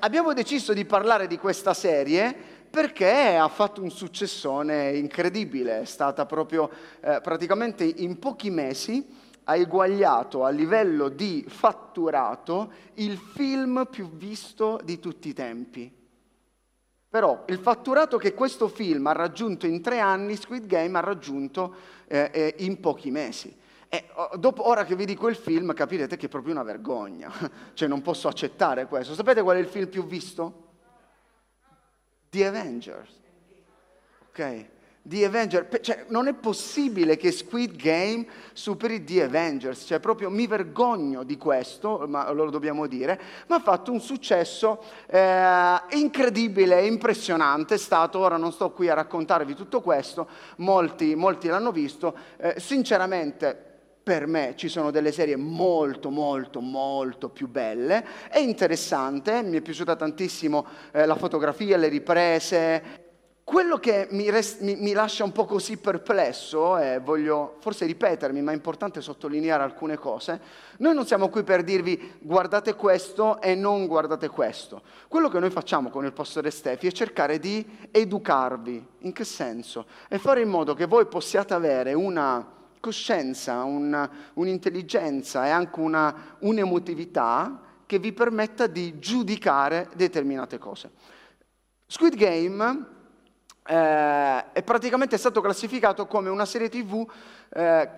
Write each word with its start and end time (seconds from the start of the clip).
Abbiamo 0.00 0.32
deciso 0.32 0.72
di 0.74 0.84
parlare 0.84 1.26
di 1.26 1.38
questa 1.38 1.74
serie 1.74 2.32
perché 2.70 3.34
ha 3.34 3.48
fatto 3.48 3.82
un 3.82 3.90
successone 3.90 4.92
incredibile, 4.92 5.80
è 5.80 5.84
stata 5.84 6.24
proprio 6.24 6.70
eh, 7.00 7.18
praticamente 7.20 7.82
in 7.82 8.20
pochi 8.20 8.48
mesi 8.48 9.04
ha 9.42 9.56
eguagliato 9.56 10.44
a 10.44 10.50
livello 10.50 11.08
di 11.08 11.44
fatturato 11.48 12.72
il 12.94 13.18
film 13.18 13.88
più 13.90 14.08
visto 14.12 14.80
di 14.84 15.00
tutti 15.00 15.30
i 15.30 15.34
tempi. 15.34 15.92
Però 17.08 17.42
il 17.48 17.58
fatturato 17.58 18.18
che 18.18 18.34
questo 18.34 18.68
film 18.68 19.04
ha 19.08 19.12
raggiunto 19.12 19.66
in 19.66 19.80
tre 19.80 19.98
anni, 19.98 20.36
Squid 20.36 20.66
Game 20.66 20.96
ha 20.96 21.00
raggiunto 21.00 21.74
eh, 22.06 22.30
eh, 22.32 22.54
in 22.58 22.78
pochi 22.78 23.10
mesi. 23.10 23.52
E 23.90 24.04
dopo, 24.34 24.68
ora 24.68 24.84
che 24.84 24.94
vedi 24.94 25.16
quel 25.16 25.34
film 25.34 25.72
capirete 25.72 26.16
che 26.16 26.26
è 26.26 26.28
proprio 26.28 26.52
una 26.52 26.62
vergogna, 26.62 27.32
cioè 27.72 27.88
non 27.88 28.02
posso 28.02 28.28
accettare 28.28 28.86
questo. 28.86 29.14
Sapete 29.14 29.42
qual 29.42 29.56
è 29.56 29.60
il 29.60 29.66
film 29.66 29.88
più 29.88 30.06
visto? 30.06 30.66
The 32.28 32.46
Avengers. 32.46 33.10
Ok? 34.28 34.66
The 35.00 35.24
Avengers, 35.24 35.66
cioè, 35.80 36.04
non 36.08 36.28
è 36.28 36.34
possibile 36.34 37.16
che 37.16 37.32
Squid 37.32 37.76
Game 37.76 38.26
superi 38.52 39.02
The 39.04 39.22
Avengers, 39.22 39.84
cioè 39.86 40.00
proprio 40.00 40.28
mi 40.28 40.46
vergogno 40.46 41.22
di 41.22 41.38
questo, 41.38 42.04
ma 42.06 42.30
lo 42.30 42.50
dobbiamo 42.50 42.86
dire, 42.86 43.18
ma 43.46 43.56
ha 43.56 43.60
fatto 43.60 43.90
un 43.90 44.02
successo 44.02 44.84
eh, 45.06 45.80
incredibile, 45.92 46.84
impressionante, 46.84 47.76
è 47.76 47.78
stato, 47.78 48.18
ora 48.18 48.36
non 48.36 48.52
sto 48.52 48.70
qui 48.70 48.90
a 48.90 48.94
raccontarvi 48.94 49.54
tutto 49.54 49.80
questo, 49.80 50.28
molti, 50.56 51.14
molti 51.14 51.48
l'hanno 51.48 51.72
visto, 51.72 52.14
eh, 52.36 52.56
sinceramente 52.58 53.67
per 54.08 54.26
me 54.26 54.54
ci 54.56 54.68
sono 54.68 54.90
delle 54.90 55.12
serie 55.12 55.36
molto, 55.36 56.08
molto, 56.08 56.60
molto 56.60 57.28
più 57.28 57.46
belle. 57.46 58.02
È 58.30 58.38
interessante, 58.38 59.42
mi 59.42 59.58
è 59.58 59.60
piaciuta 59.60 59.96
tantissimo 59.96 60.64
eh, 60.92 61.04
la 61.04 61.14
fotografia, 61.14 61.76
le 61.76 61.88
riprese. 61.88 62.82
Quello 63.44 63.76
che 63.76 64.08
mi, 64.12 64.30
rest- 64.30 64.62
mi, 64.62 64.76
mi 64.76 64.92
lascia 64.92 65.24
un 65.24 65.32
po' 65.32 65.44
così 65.44 65.76
perplesso, 65.76 66.78
e 66.78 67.00
voglio 67.00 67.56
forse 67.60 67.84
ripetermi, 67.84 68.40
ma 68.40 68.52
è 68.52 68.54
importante 68.54 69.02
sottolineare 69.02 69.62
alcune 69.62 69.98
cose, 69.98 70.40
noi 70.78 70.94
non 70.94 71.04
siamo 71.04 71.28
qui 71.28 71.42
per 71.42 71.62
dirvi 71.62 72.14
guardate 72.18 72.76
questo 72.76 73.42
e 73.42 73.54
non 73.54 73.86
guardate 73.86 74.28
questo. 74.28 74.80
Quello 75.06 75.28
che 75.28 75.38
noi 75.38 75.50
facciamo 75.50 75.90
con 75.90 76.06
il 76.06 76.14
pastore 76.14 76.50
Stefi 76.50 76.86
è 76.86 76.92
cercare 76.92 77.38
di 77.38 77.62
educarvi. 77.90 78.86
In 79.00 79.12
che 79.12 79.24
senso? 79.24 79.84
E 80.08 80.16
fare 80.16 80.40
in 80.40 80.48
modo 80.48 80.72
che 80.72 80.86
voi 80.86 81.04
possiate 81.04 81.52
avere 81.52 81.92
una 81.92 82.56
coscienza, 82.80 83.64
una, 83.64 84.10
un'intelligenza 84.34 85.46
e 85.46 85.50
anche 85.50 85.80
una, 85.80 86.36
un'emotività 86.40 87.60
che 87.86 87.98
vi 87.98 88.12
permetta 88.12 88.66
di 88.66 88.98
giudicare 88.98 89.88
determinate 89.94 90.58
cose. 90.58 90.90
Squid 91.86 92.16
Game 92.16 92.86
eh, 93.66 94.52
è 94.52 94.62
praticamente 94.62 95.16
stato 95.16 95.40
classificato 95.40 96.06
come 96.06 96.28
una 96.28 96.44
serie 96.44 96.68
tv 96.68 97.10
eh, 97.50 97.90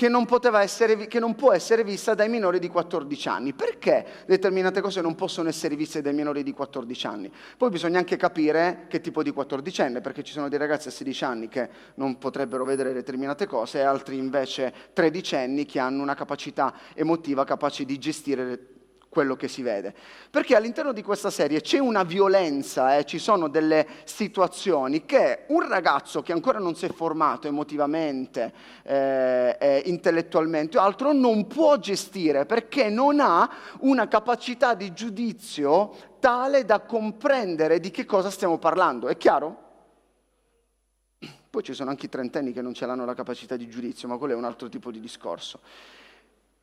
che 0.00 0.08
non, 0.08 0.26
essere, 0.54 1.06
che 1.08 1.18
non, 1.18 1.34
può 1.34 1.52
essere 1.52 1.84
vista 1.84 2.14
dai 2.14 2.30
minori 2.30 2.58
di 2.58 2.68
14 2.68 3.28
anni. 3.28 3.52
Perché 3.52 4.06
determinate 4.24 4.80
cose 4.80 5.02
non 5.02 5.14
possono 5.14 5.50
essere 5.50 5.76
viste 5.76 6.00
dai 6.00 6.14
minori 6.14 6.42
di 6.42 6.54
14 6.54 7.06
anni? 7.06 7.30
Poi 7.58 7.68
bisogna 7.68 7.98
anche 7.98 8.16
capire 8.16 8.86
che 8.88 9.02
tipo 9.02 9.22
di 9.22 9.30
14enne, 9.30 10.00
perché 10.00 10.22
ci 10.22 10.32
sono 10.32 10.48
dei 10.48 10.58
ragazzi 10.58 10.88
a 10.88 10.90
16 10.90 11.24
anni 11.24 11.48
che 11.48 11.68
non 11.96 12.16
potrebbero 12.16 12.64
vedere 12.64 12.94
determinate 12.94 13.44
cose 13.46 13.80
e 13.80 13.82
altri 13.82 14.16
invece 14.16 14.72
13 14.94 15.36
anni 15.36 15.66
che 15.66 15.78
hanno 15.78 16.00
una 16.00 16.14
capacità 16.14 16.72
emotiva 16.94 17.44
capace 17.44 17.84
di 17.84 17.98
gestire 17.98 18.79
quello 19.10 19.34
che 19.34 19.48
si 19.48 19.60
vede. 19.60 19.92
Perché 20.30 20.56
all'interno 20.56 20.92
di 20.92 21.02
questa 21.02 21.30
serie 21.30 21.60
c'è 21.60 21.78
una 21.78 22.04
violenza, 22.04 22.96
eh, 22.96 23.04
ci 23.04 23.18
sono 23.18 23.48
delle 23.48 23.86
situazioni 24.04 25.04
che 25.04 25.44
un 25.48 25.68
ragazzo 25.68 26.22
che 26.22 26.32
ancora 26.32 26.60
non 26.60 26.76
si 26.76 26.86
è 26.86 26.92
formato 26.92 27.48
emotivamente, 27.48 28.54
eh, 28.84 29.56
eh, 29.60 29.82
intellettualmente 29.86 30.78
o 30.78 30.80
altro, 30.80 31.12
non 31.12 31.48
può 31.48 31.76
gestire 31.76 32.46
perché 32.46 32.88
non 32.88 33.18
ha 33.20 33.50
una 33.80 34.06
capacità 34.06 34.74
di 34.74 34.92
giudizio 34.92 35.92
tale 36.20 36.64
da 36.64 36.80
comprendere 36.80 37.80
di 37.80 37.90
che 37.90 38.06
cosa 38.06 38.30
stiamo 38.30 38.58
parlando. 38.58 39.08
È 39.08 39.16
chiaro? 39.16 39.68
Poi 41.50 41.64
ci 41.64 41.74
sono 41.74 41.90
anche 41.90 42.06
i 42.06 42.08
trentenni 42.08 42.52
che 42.52 42.62
non 42.62 42.74
ce 42.74 42.86
l'hanno 42.86 43.04
la 43.04 43.14
capacità 43.14 43.56
di 43.56 43.68
giudizio, 43.68 44.06
ma 44.06 44.16
quello 44.18 44.34
è 44.34 44.36
un 44.36 44.44
altro 44.44 44.68
tipo 44.68 44.92
di 44.92 45.00
discorso. 45.00 45.58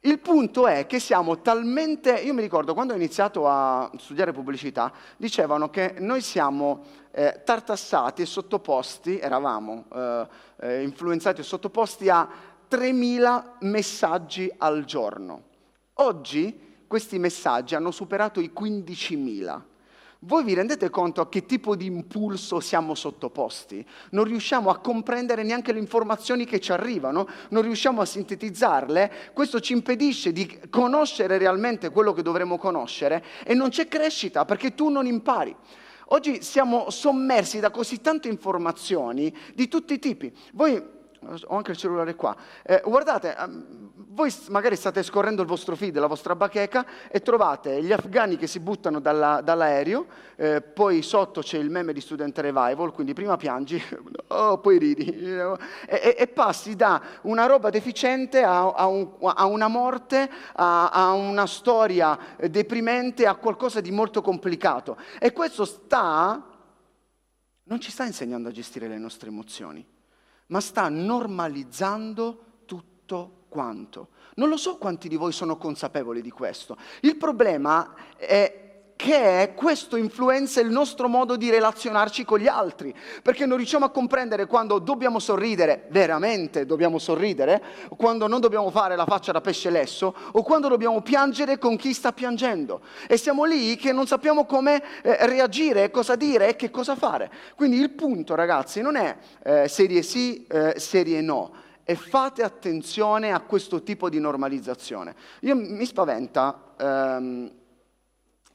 Il 0.02 0.20
punto 0.20 0.68
è 0.68 0.86
che 0.86 1.00
siamo 1.00 1.42
talmente, 1.42 2.12
io 2.14 2.34
mi 2.34 2.42
ricordo 2.42 2.76
quando 2.76 2.94
ho 2.94 2.96
iniziato 2.96 3.48
a 3.48 3.90
studiare 3.98 4.32
pubblicità, 4.32 4.94
dicevano 5.18 5.72
che 5.72 5.96
noi 5.98 6.22
siamo 6.22 6.84
eh, 7.12 7.42
tartassati 7.44 8.22
e 8.22 8.26
sottoposti, 8.26 9.20
eravamo 9.20 9.86
eh, 9.92 10.28
eh 10.60 10.84
influenzati 10.84 11.42
e 11.42 11.44
sottoposti 11.44 12.10
a 12.10 12.30
3.000 12.70 13.44
messaggi 13.62 14.54
al 14.58 14.86
giorno. 14.86 15.44
Oggi 15.94 16.84
questi 16.86 17.18
messaggi 17.18 17.74
hanno 17.74 17.92
superato 17.92 18.40
i 18.40 18.52
15.000. 18.56 19.62
Voi 20.22 20.44
vi 20.44 20.56
rendete 20.56 20.90
conto 20.90 21.22
a 21.22 21.30
che 21.30 21.46
tipo 21.46 21.76
di 21.76 21.86
impulso 21.86 22.60
siamo 22.60 22.96
sottoposti? 22.96 23.86
Non 24.12 24.24
riusciamo 24.24 24.72
a 24.72 24.80
comprendere 24.80 25.44
neanche 25.44 25.72
le 25.72 25.78
informazioni 25.80 26.46
che 26.46 26.60
ci 26.60 26.72
arrivano, 26.72 27.28
non 27.50 27.62
riusciamo 27.62 28.02
a 28.02 28.06
sintetizzarle, 28.06 29.32
questo 29.34 29.60
ci 29.60 29.74
impedisce 29.74 30.32
di 30.32 30.60
conoscere 30.72 31.38
realmente 31.38 31.92
quello 31.92 32.14
che 32.14 32.24
dovremmo 32.24 32.58
conoscere 32.58 33.24
e 33.44 33.54
non 33.54 33.70
c'è 33.70 33.88
crescita 33.88 34.44
perché 34.44 34.74
tu 34.74 34.90
non 34.90 35.06
impari. 35.06 35.56
Oggi 36.12 36.42
siamo 36.42 36.90
sommersi 36.90 37.60
da 37.60 37.70
così 37.70 38.02
tante 38.02 38.28
informazioni 38.28 39.32
di 39.54 39.68
tutti 39.68 39.94
i 39.94 40.00
tipi. 40.00 40.34
Voi 40.54 40.82
ho 41.46 41.56
anche 41.56 41.72
il 41.72 41.78
cellulare 41.78 42.16
qua. 42.16 42.36
Eh, 42.64 42.82
guardate, 42.86 43.36
ehm, 43.36 43.66
voi 44.18 44.34
magari 44.50 44.76
state 44.76 45.04
scorrendo 45.04 45.42
il 45.42 45.48
vostro 45.48 45.76
feed, 45.76 45.98
la 45.98 46.08
vostra 46.08 46.36
bacheca 46.36 46.86
e 47.10 47.22
trovate 47.22 47.84
gli 47.84 47.92
afghani 47.92 48.38
che 48.38 48.48
si 48.48 48.60
buttano 48.60 49.00
dalla, 49.00 49.42
dall'aereo, 49.42 50.06
eh, 50.36 50.62
poi 50.62 51.02
sotto 51.02 51.42
c'è 51.42 51.58
il 51.58 51.70
meme 51.70 51.94
di 51.94 52.02
Student 52.02 52.38
Revival, 52.40 52.94
quindi 52.94 53.14
prima 53.14 53.38
piangi, 53.38 53.82
oh, 54.30 54.58
poi 54.60 54.78
ridi, 54.78 55.06
e, 55.06 55.58
e, 55.86 56.16
e, 56.18 56.28
passi 56.28 56.76
da 56.76 57.02
una 57.22 57.46
roba 57.46 57.70
deficiente 57.70 58.42
a, 58.44 58.72
a, 58.72 58.88
un, 58.88 59.10
a 59.22 59.46
una 59.46 59.68
morte, 59.68 60.30
a, 60.54 60.90
a 60.90 61.12
una 61.12 61.46
storia 61.46 62.18
deprimente, 62.50 63.26
a 63.26 63.36
qualcosa 63.36 63.82
di 63.82 63.92
molto 63.92 64.22
complicato. 64.22 64.98
E 65.20 65.32
questo 65.34 65.66
sta, 65.66 66.44
non 67.64 67.80
ci 67.80 67.92
sta 67.92 68.06
insegnando 68.06 68.50
a 68.50 68.52
gestire 68.52 68.88
le 68.88 68.98
nostre 68.98 69.30
emozioni 69.30 69.96
ma 70.48 70.60
sta 70.60 70.90
normalizzando 70.90 72.44
tutto 72.66 73.46
quanto. 73.50 74.10
Non 74.36 74.50
lo 74.50 74.58
so 74.58 74.78
quanti 74.78 75.08
di 75.08 75.16
voi 75.16 75.32
sono 75.32 75.58
consapevoli 75.58 76.22
di 76.22 76.30
questo. 76.30 76.78
Il 77.02 77.18
problema 77.18 77.94
è 78.16 78.67
che 78.98 79.54
questo 79.56 79.96
influenza 79.96 80.60
il 80.60 80.70
nostro 80.70 81.08
modo 81.08 81.38
di 81.38 81.50
relazionarci 81.50 82.26
con 82.26 82.40
gli 82.40 82.48
altri, 82.48 82.94
perché 83.22 83.46
non 83.46 83.56
riusciamo 83.56 83.86
a 83.86 83.90
comprendere 83.90 84.48
quando 84.48 84.80
dobbiamo 84.80 85.20
sorridere, 85.20 85.86
veramente 85.90 86.66
dobbiamo 86.66 86.98
sorridere, 86.98 87.64
quando 87.96 88.28
non 88.28 88.42
dobbiamo 88.42 88.70
fare 88.72 88.98
la 88.98 89.06
faccia 89.06 89.32
da 89.32 89.40
pesce 89.40 89.70
lesso, 89.70 90.14
o 90.32 90.42
quando 90.42 90.68
dobbiamo 90.68 91.02
piangere 91.02 91.60
con 91.60 91.78
chi 91.78 91.94
sta 91.94 92.12
piangendo. 92.12 92.82
E 93.08 93.16
siamo 93.18 93.46
lì 93.46 93.78
che 93.78 93.94
non 93.94 94.08
sappiamo 94.08 94.46
come 94.46 94.84
eh, 95.04 95.28
reagire, 95.28 95.92
cosa 95.92 96.16
dire 96.16 96.50
e 96.50 96.56
che 96.56 96.72
cosa 96.72 96.96
fare. 96.96 97.32
Quindi 97.56 97.78
il 97.78 97.92
punto, 97.92 98.36
ragazzi, 98.36 98.82
non 98.82 98.96
è 98.96 99.16
eh, 99.44 99.68
serie 99.68 100.02
sì, 100.02 100.46
eh, 100.48 100.74
serie 100.78 101.22
no 101.22 101.66
e 101.90 101.96
fate 101.96 102.44
attenzione 102.44 103.32
a 103.32 103.40
questo 103.40 103.84
tipo 103.84 104.10
di 104.10 104.20
normalizzazione. 104.20 105.16
Io 105.42 105.56
mi 105.56 105.86
spaventa 105.86 106.74
ehm, 106.78 107.52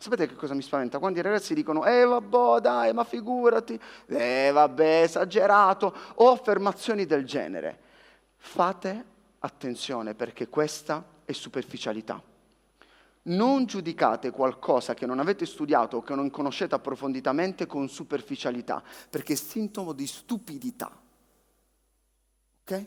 Sapete 0.03 0.27
che 0.27 0.35
cosa 0.35 0.53
mi 0.55 0.63
spaventa? 0.63 0.99
Quando 0.99 1.21
i 1.21 1.23
ragazzi 1.23 1.55
dicono, 1.55 1.85
eh 1.85 2.05
vabbè 2.05 2.59
dai, 2.61 2.93
ma 2.93 3.05
figurati, 3.05 3.81
eh 4.07 4.51
vabbè, 4.53 5.03
esagerato, 5.03 5.95
o 6.17 6.33
affermazioni 6.33 7.07
del 7.07 7.25
genere. 7.25 7.79
Fate 8.35 9.05
attenzione 9.39 10.15
perché 10.15 10.49
questa 10.49 11.05
è 11.25 11.31
superficialità. 11.31 12.21
Non 13.23 13.65
giudicate 13.67 14.33
qualcosa 14.33 14.95
che 14.95 15.07
non 15.07 15.21
avete 15.21 15.47
studiato 15.47 15.99
o 15.99 16.03
che 16.03 16.17
non 16.17 16.31
conoscete 16.31 16.75
approfonditamente 16.75 17.67
con 17.67 17.89
superficialità, 17.89 18.83
perché 19.09 19.35
è 19.35 19.37
sintomo 19.37 19.93
di 19.93 20.09
stupidità. 20.09 20.91
Ok? 22.63 22.87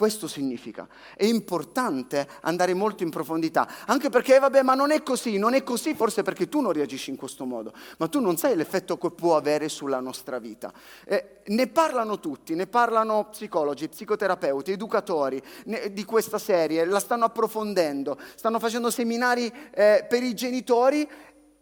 Questo 0.00 0.28
significa. 0.28 0.88
È 1.14 1.26
importante 1.26 2.26
andare 2.40 2.72
molto 2.72 3.02
in 3.02 3.10
profondità, 3.10 3.68
anche 3.84 4.08
perché, 4.08 4.38
vabbè, 4.38 4.62
ma 4.62 4.72
non 4.72 4.92
è 4.92 5.02
così, 5.02 5.36
non 5.36 5.52
è 5.52 5.62
così 5.62 5.94
forse 5.94 6.22
perché 6.22 6.48
tu 6.48 6.62
non 6.62 6.72
reagisci 6.72 7.10
in 7.10 7.16
questo 7.16 7.44
modo, 7.44 7.74
ma 7.98 8.08
tu 8.08 8.18
non 8.18 8.38
sai 8.38 8.56
l'effetto 8.56 8.96
che 8.96 9.10
può 9.10 9.36
avere 9.36 9.68
sulla 9.68 10.00
nostra 10.00 10.38
vita. 10.38 10.72
Eh, 11.04 11.42
ne 11.48 11.66
parlano 11.66 12.18
tutti, 12.18 12.54
ne 12.54 12.66
parlano 12.66 13.28
psicologi, 13.28 13.88
psicoterapeuti, 13.88 14.72
educatori 14.72 15.42
ne, 15.66 15.92
di 15.92 16.06
questa 16.06 16.38
serie, 16.38 16.86
la 16.86 16.98
stanno 16.98 17.26
approfondendo, 17.26 18.18
stanno 18.36 18.58
facendo 18.58 18.90
seminari 18.90 19.52
eh, 19.70 20.06
per 20.08 20.22
i 20.22 20.32
genitori 20.32 21.06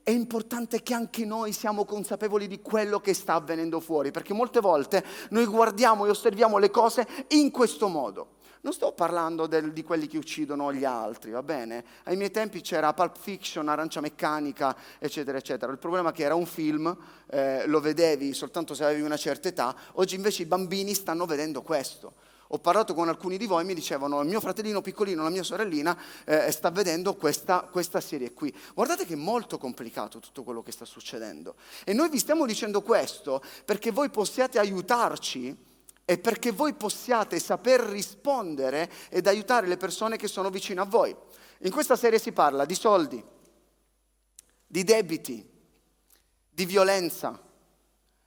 è 0.09 0.13
importante 0.13 0.83
che 0.83 0.95
anche 0.95 1.27
noi 1.27 1.53
siamo 1.53 1.85
consapevoli 1.85 2.47
di 2.47 2.63
quello 2.63 2.99
che 2.99 3.13
sta 3.13 3.35
avvenendo 3.35 3.79
fuori, 3.79 4.11
perché 4.11 4.33
molte 4.33 4.59
volte 4.59 5.05
noi 5.29 5.45
guardiamo 5.45 6.07
e 6.07 6.09
osserviamo 6.09 6.57
le 6.57 6.71
cose 6.71 7.07
in 7.29 7.51
questo 7.51 7.89
modo. 7.89 8.37
Non 8.63 8.73
sto 8.73 8.93
parlando 8.93 9.47
del, 9.47 9.71
di 9.75 9.83
quelli 9.83 10.07
che 10.07 10.17
uccidono 10.17 10.73
gli 10.73 10.87
altri, 10.87 11.31
va 11.31 11.43
bene? 11.43 11.85
Ai 12.05 12.17
miei 12.17 12.31
tempi 12.31 12.63
c'era 12.63 12.95
Pulp 12.95 13.19
Fiction, 13.19 13.69
Arancia 13.69 14.01
Meccanica, 14.01 14.75
eccetera, 14.99 15.37
eccetera. 15.37 15.71
Il 15.71 15.79
problema 15.79 16.09
è 16.09 16.13
che 16.15 16.23
era 16.23 16.35
un 16.35 16.47
film, 16.47 16.97
eh, 17.27 17.67
lo 17.67 17.81
vedevi 17.81 18.33
soltanto 18.33 18.73
se 18.73 18.85
avevi 18.85 19.03
una 19.03 19.19
certa 19.19 19.49
età, 19.49 19.77
oggi 19.93 20.15
invece 20.15 20.41
i 20.41 20.47
bambini 20.47 20.95
stanno 20.95 21.27
vedendo 21.27 21.61
questo. 21.61 22.15
Ho 22.49 22.59
parlato 22.59 22.95
con 22.95 23.09
alcuni 23.09 23.37
di 23.37 23.47
voi 23.47 23.63
e 23.63 23.67
mi 23.67 23.75
dicevano, 23.75 24.23
mio 24.23 24.41
fratellino 24.41 24.81
piccolino, 24.81 25.23
la 25.23 25.29
mia 25.29 25.43
sorellina, 25.43 25.97
eh, 26.25 26.51
sta 26.51 26.71
vedendo 26.71 27.15
questa, 27.15 27.69
questa 27.71 28.01
serie 28.01 28.33
qui. 28.33 28.55
Guardate 28.75 29.05
che 29.05 29.13
è 29.13 29.17
molto 29.17 29.59
complicato 29.59 30.19
tutto 30.19 30.43
quello 30.43 30.63
che 30.63 30.73
sta 30.73 30.87
succedendo. 30.87 31.57
E 31.85 31.93
noi 31.93 32.09
vi 32.09 32.19
stiamo 32.19 32.47
dicendo 32.47 32.81
questo 32.81 33.43
perché 33.67 33.91
voi 33.91 34.09
possiate 34.09 34.59
aiutarci 34.59 35.55
e 36.07 36.17
perché 36.17 36.53
voi 36.53 36.73
possiate 36.73 37.39
saper 37.39 37.81
rispondere 37.81 38.91
ed 39.11 39.27
aiutare 39.27 39.67
le 39.67 39.77
persone 39.77 40.17
che 40.17 40.27
sono 40.27 40.49
vicine 40.49 40.81
a 40.81 40.85
voi. 40.85 41.15
In 41.63 41.71
questa 41.71 41.97
serie 41.97 42.19
si 42.19 42.33
parla 42.33 42.65
di 42.65 42.75
soldi, 42.75 43.23
di 44.67 44.85
debiti, 44.85 45.47
di 46.49 46.65
violenza, 46.65 47.39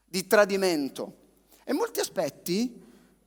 di 0.06 0.27
tradimento 0.27 1.15
e 1.63 1.73
molti 1.73 2.00
aspetti 2.00 2.81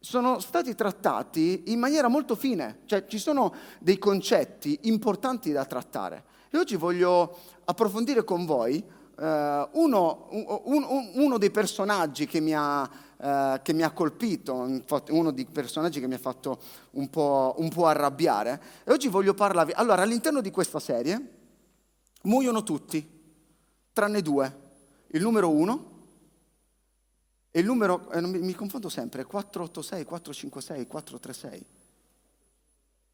sono 0.05 0.39
stati 0.39 0.75
trattati 0.75 1.62
in 1.69 1.79
maniera 1.79 2.09
molto 2.09 2.37
fine, 2.37 2.81
cioè 2.85 3.06
ci 3.06 3.19
sono 3.19 3.55
dei 3.81 3.97
concetti 3.97 4.81
importanti 4.83 5.51
da 5.51 5.65
trattare. 5.65 6.25
E 6.51 6.59
oggi 6.59 6.77
voglio 6.77 7.35
approfondire 7.65 8.23
con 8.23 8.45
voi 8.45 8.77
eh, 8.77 9.69
uno, 9.73 10.29
un, 10.65 11.11
uno, 11.15 11.39
dei 11.39 11.51
personaggi 11.51 12.27
che 12.27 12.41
mi, 12.41 12.53
ha, 12.55 12.89
eh, 13.17 13.61
che 13.62 13.73
mi, 13.73 13.83
ha, 13.83 13.93
colpito, 13.93 14.83
uno 15.09 15.31
dei 15.31 15.47
personaggi 15.47 16.01
che 16.01 16.06
mi 16.06 16.15
ha 16.15 16.19
fatto 16.19 16.61
un 16.93 17.09
po', 17.09 17.55
un 17.56 17.71
po' 17.71 17.87
arrabbiare. 17.87 18.61
E 18.85 18.93
oggi 18.93 19.09
voglio 19.09 19.33
parlarvi. 19.33 19.73
Allora, 19.73 20.03
all'interno 20.03 20.43
di 20.43 20.51
questa 20.51 20.81
serie 20.81 21.31
muoiono 22.25 22.62
tutti, 22.62 23.09
tranne 23.91 24.21
due. 24.21 24.61
Il 25.09 25.23
numero 25.23 25.49
uno 25.49 25.93
e 27.56 27.61
il 27.61 27.67
numero, 27.67 28.11
eh, 28.11 28.21
mi, 28.21 28.41
mi 28.41 28.53
confondo 28.53 28.89
sempre, 28.89 29.23
486, 29.23 30.05
456, 30.05 30.87
436. 30.89 31.65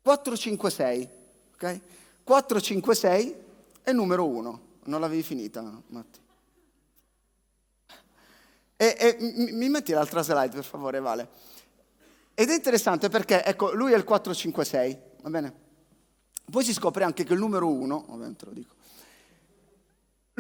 456, 0.01 1.09
ok? 1.53 1.81
456 2.25 3.35
è 3.83 3.91
il 3.91 3.97
numero 3.97 4.27
1. 4.27 4.61
Non 4.85 5.01
l'avevi 5.03 5.23
finita, 5.23 5.61
Matti? 5.89 6.21
E, 8.79 8.97
e 8.99 9.17
mi, 9.53 9.69
metti 9.69 9.93
l'altra 9.93 10.23
slide, 10.23 10.55
per 10.55 10.65
favore, 10.65 11.01
Vale. 11.01 11.29
Ed 12.33 12.49
è 12.49 12.55
interessante 12.55 13.11
perché, 13.11 13.45
ecco, 13.45 13.75
lui 13.75 13.93
è 13.93 13.97
il 13.97 14.05
456, 14.05 14.99
va 15.21 15.29
bene? 15.29 15.55
Poi 16.51 16.65
si 16.65 16.73
scopre 16.73 17.05
anche 17.05 17.25
che 17.25 17.35
il 17.35 17.39
numero 17.39 17.69
1, 17.69 18.05
ovviamente 18.09 18.47
lo 18.47 18.53
dico, 18.53 18.75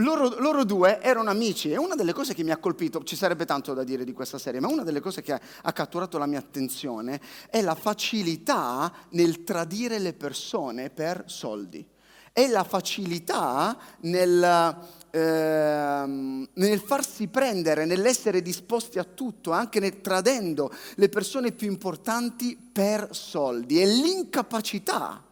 loro, 0.00 0.38
loro, 0.38 0.64
due 0.64 1.00
erano 1.00 1.31
amici 1.31 1.70
e 1.70 1.76
una 1.76 1.94
delle 1.94 2.12
cose 2.12 2.35
che 2.35 2.43
mi 2.43 2.50
ha 2.50 2.58
colpito, 2.58 3.02
ci 3.05 3.17
sarebbe 3.17 3.44
tanto 3.44 3.75
da 3.75 3.85
dire 3.85 4.05
di 4.05 4.12
questa 4.12 4.38
serie, 4.38 4.61
ma 4.61 4.69
una 4.69 4.82
delle 4.82 5.00
cose 5.00 5.23
che 5.23 5.32
ha, 5.32 5.41
ha 5.62 5.73
catturato 5.73 6.19
la 6.19 6.26
mia 6.26 6.38
attenzione 6.38 7.20
è 7.49 7.61
la 7.62 7.75
facilità 7.75 8.93
nel 9.11 9.44
tradire 9.44 9.99
le 9.99 10.12
persone 10.12 10.91
per 10.91 11.25
soldi. 11.26 11.87
È 12.32 12.47
la 12.47 12.62
facilità 12.62 13.76
nel, 14.02 14.79
eh, 15.11 16.49
nel 16.52 16.81
farsi 16.81 17.26
prendere, 17.26 17.85
nell'essere 17.85 18.41
disposti 18.41 18.99
a 18.99 19.05
tutto, 19.05 19.50
anche 19.50 19.81
nel 19.81 20.00
tradendo 20.00 20.73
le 20.94 21.08
persone 21.08 21.50
più 21.50 21.69
importanti 21.69 22.56
per 22.56 23.08
soldi. 23.11 23.81
È 23.81 23.87
l'incapacità 23.87 25.25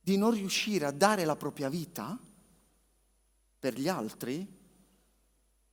di 0.00 0.16
non 0.16 0.30
riuscire 0.30 0.84
a 0.84 0.92
dare 0.92 1.24
la 1.24 1.34
propria 1.34 1.68
vita 1.68 2.16
per 3.64 3.78
gli 3.78 3.88
altri, 3.88 4.46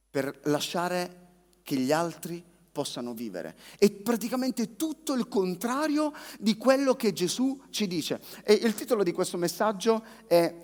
per 0.09 0.39
lasciare 0.43 1.59
che 1.61 1.75
gli 1.75 1.91
altri 1.91 2.41
possano 2.71 3.13
vivere. 3.13 3.53
È 3.77 3.91
praticamente 3.91 4.77
tutto 4.77 5.11
il 5.11 5.27
contrario 5.27 6.13
di 6.39 6.55
quello 6.55 6.95
che 6.95 7.11
Gesù 7.11 7.63
ci 7.69 7.88
dice. 7.88 8.21
E 8.45 8.53
il 8.53 8.75
titolo 8.75 9.03
di 9.03 9.11
questo 9.11 9.38
messaggio 9.38 10.01
è 10.25 10.55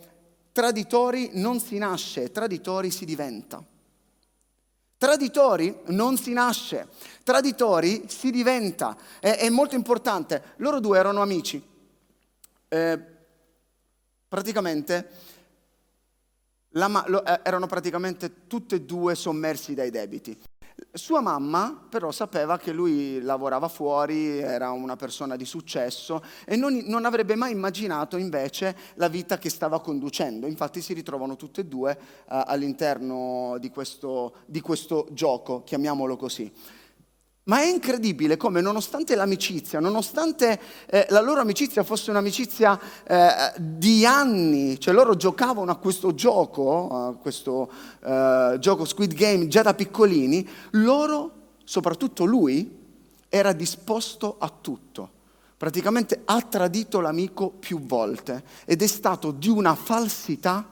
Traditori 0.54 1.32
non 1.34 1.60
si 1.60 1.78
nasce, 1.78 2.32
traditori 2.32 2.92
si 2.92 3.04
diventa. 3.04 3.62
Traditori 4.98 5.82
non 5.88 6.16
si 6.18 6.32
nasce, 6.32 6.88
traditori 7.24 8.06
si 8.08 8.32
diventa. 8.32 8.98
È, 9.20 9.36
è 9.36 9.50
molto 9.50 9.76
importante. 9.76 10.54
Loro 10.60 10.80
due 10.80 10.98
erano 10.98 11.22
amici. 11.22 11.62
Eh, 12.70 13.00
praticamente 14.30 15.27
ma- 16.88 17.04
lo, 17.08 17.24
eh, 17.26 17.40
erano 17.44 17.68
praticamente 17.68 18.48
tutti 18.48 18.76
e 18.76 18.82
due 18.82 19.16
sommersi 19.16 19.74
dai 19.74 19.90
debiti. 19.90 20.38
Sua 20.94 21.22
mamma 21.22 21.88
però 21.90 22.12
sapeva 22.12 22.60
che 22.60 22.72
lui 22.72 23.20
lavorava 23.22 23.68
fuori, 23.68 24.38
era 24.38 24.70
una 24.72 24.96
persona 24.96 25.36
di 25.36 25.46
successo 25.46 26.24
e 26.46 26.56
non, 26.56 26.84
non, 26.86 27.06
avrebbe 27.06 27.36
mai 27.36 27.52
immaginato 27.52 28.16
invece 28.18 28.76
la 28.96 29.08
vita 29.08 29.40
che 29.40 29.50
stava 29.50 29.82
conducendo. 29.82 30.46
Infatti 30.46 30.82
si 30.82 30.94
ritrovano 30.94 31.36
tutte 31.36 31.62
e 31.62 31.66
due 31.66 31.98
uh, 32.00 32.42
all'interno 32.46 33.58
di 33.60 33.72
questo, 33.72 34.36
di 34.46 34.62
questo 34.62 35.08
gioco, 35.12 35.64
chiamiamolo 35.64 36.16
così. 36.16 36.52
Ma 37.48 37.62
è 37.62 37.66
incredibile 37.66 38.36
come 38.36 38.60
nonostante 38.60 39.16
l'amicizia, 39.16 39.80
nonostante 39.80 40.60
eh, 40.86 41.06
la 41.10 41.22
loro 41.22 41.40
amicizia 41.40 41.84
fosse 41.84 42.10
un'amicizia 42.10 42.78
eh, 43.06 43.54
di 43.58 44.06
anni, 44.06 44.78
cioè 44.82 44.94
loro 44.94 45.16
giocavano 45.16 45.72
a 45.72 45.78
questo 45.78 46.14
gioco, 46.14 46.90
a 46.90 47.14
questo 47.14 47.72
eh, 48.04 48.58
gioco 48.60 48.84
Squid 48.84 49.14
Game 49.14 49.48
già 49.48 49.62
da 49.62 49.74
piccolini, 49.74 50.46
loro, 50.72 51.32
soprattutto 51.64 52.26
lui, 52.26 52.86
era 53.30 53.54
disposto 53.54 54.36
a 54.40 54.50
tutto. 54.50 55.12
Praticamente 55.56 56.24
ha 56.26 56.42
tradito 56.42 57.00
l'amico 57.00 57.50
più 57.50 57.80
volte 57.80 58.44
ed 58.66 58.82
è 58.82 58.88
stato 58.88 59.32
di 59.32 59.48
una 59.48 59.74
falsità 59.74 60.68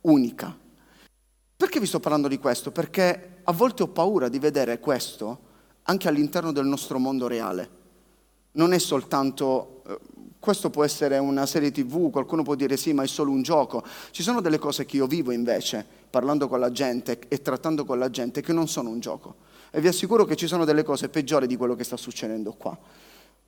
unica. 0.00 0.56
Perché 1.54 1.80
vi 1.80 1.86
sto 1.86 2.00
parlando 2.00 2.28
di 2.28 2.38
questo? 2.38 2.70
Perché 2.72 3.40
a 3.44 3.52
volte 3.52 3.82
ho 3.82 3.88
paura 3.88 4.30
di 4.30 4.38
vedere 4.38 4.80
questo 4.80 5.52
anche 5.84 6.08
all'interno 6.08 6.52
del 6.52 6.66
nostro 6.66 6.98
mondo 6.98 7.26
reale. 7.26 7.82
Non 8.52 8.72
è 8.72 8.78
soltanto, 8.78 9.82
eh, 9.86 9.98
questo 10.38 10.70
può 10.70 10.84
essere 10.84 11.18
una 11.18 11.46
serie 11.46 11.72
tv, 11.72 12.10
qualcuno 12.10 12.42
può 12.42 12.54
dire 12.54 12.76
sì, 12.76 12.92
ma 12.92 13.02
è 13.02 13.06
solo 13.06 13.30
un 13.30 13.42
gioco. 13.42 13.84
Ci 14.10 14.22
sono 14.22 14.40
delle 14.40 14.58
cose 14.58 14.84
che 14.84 14.96
io 14.96 15.06
vivo 15.06 15.32
invece, 15.32 15.84
parlando 16.08 16.48
con 16.48 16.60
la 16.60 16.70
gente 16.70 17.18
e 17.28 17.42
trattando 17.42 17.84
con 17.84 17.98
la 17.98 18.10
gente, 18.10 18.40
che 18.40 18.52
non 18.52 18.68
sono 18.68 18.90
un 18.90 19.00
gioco. 19.00 19.36
E 19.70 19.80
vi 19.80 19.88
assicuro 19.88 20.24
che 20.24 20.36
ci 20.36 20.46
sono 20.46 20.64
delle 20.64 20.84
cose 20.84 21.08
peggiori 21.08 21.46
di 21.46 21.56
quello 21.56 21.74
che 21.74 21.84
sta 21.84 21.96
succedendo 21.96 22.52
qua. 22.52 22.78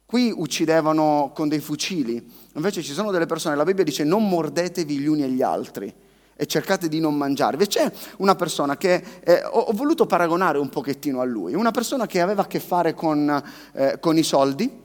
Qui 0.05 0.33
uccidevano 0.35 1.33
con 1.35 1.49
dei 1.49 1.61
fucili, 1.61 2.25
invece 2.55 2.83
ci 2.83 2.93
sono 2.93 3.11
delle 3.11 3.27
persone, 3.27 3.57
la 3.57 3.65
Bibbia 3.65 3.83
dice 3.83 4.05
non 4.05 4.29
mordetevi 4.29 4.99
gli 4.99 5.07
uni 5.07 5.23
agli 5.23 5.43
altri 5.43 5.93
e 6.37 6.47
cercate 6.47 6.89
di 6.89 7.01
non 7.01 7.17
mangiarvi. 7.17 7.67
C'è 7.67 7.91
una 8.19 8.35
persona 8.35 8.77
che 8.77 9.03
eh, 9.25 9.43
ho, 9.45 9.61
ho, 9.61 9.73
voluto 9.73 10.07
paragonare 10.07 10.59
un 10.59 10.69
pochettino 10.69 11.21
a 11.21 11.25
lui, 11.25 11.55
una 11.55 11.71
persona 11.71 12.07
che 12.07 12.21
aveva 12.21 12.43
a 12.43 12.47
che 12.47 12.61
fare 12.61 12.95
con, 12.95 13.43
eh, 13.73 13.99
con 13.99 14.19
i 14.19 14.23
soldi, 14.23 14.85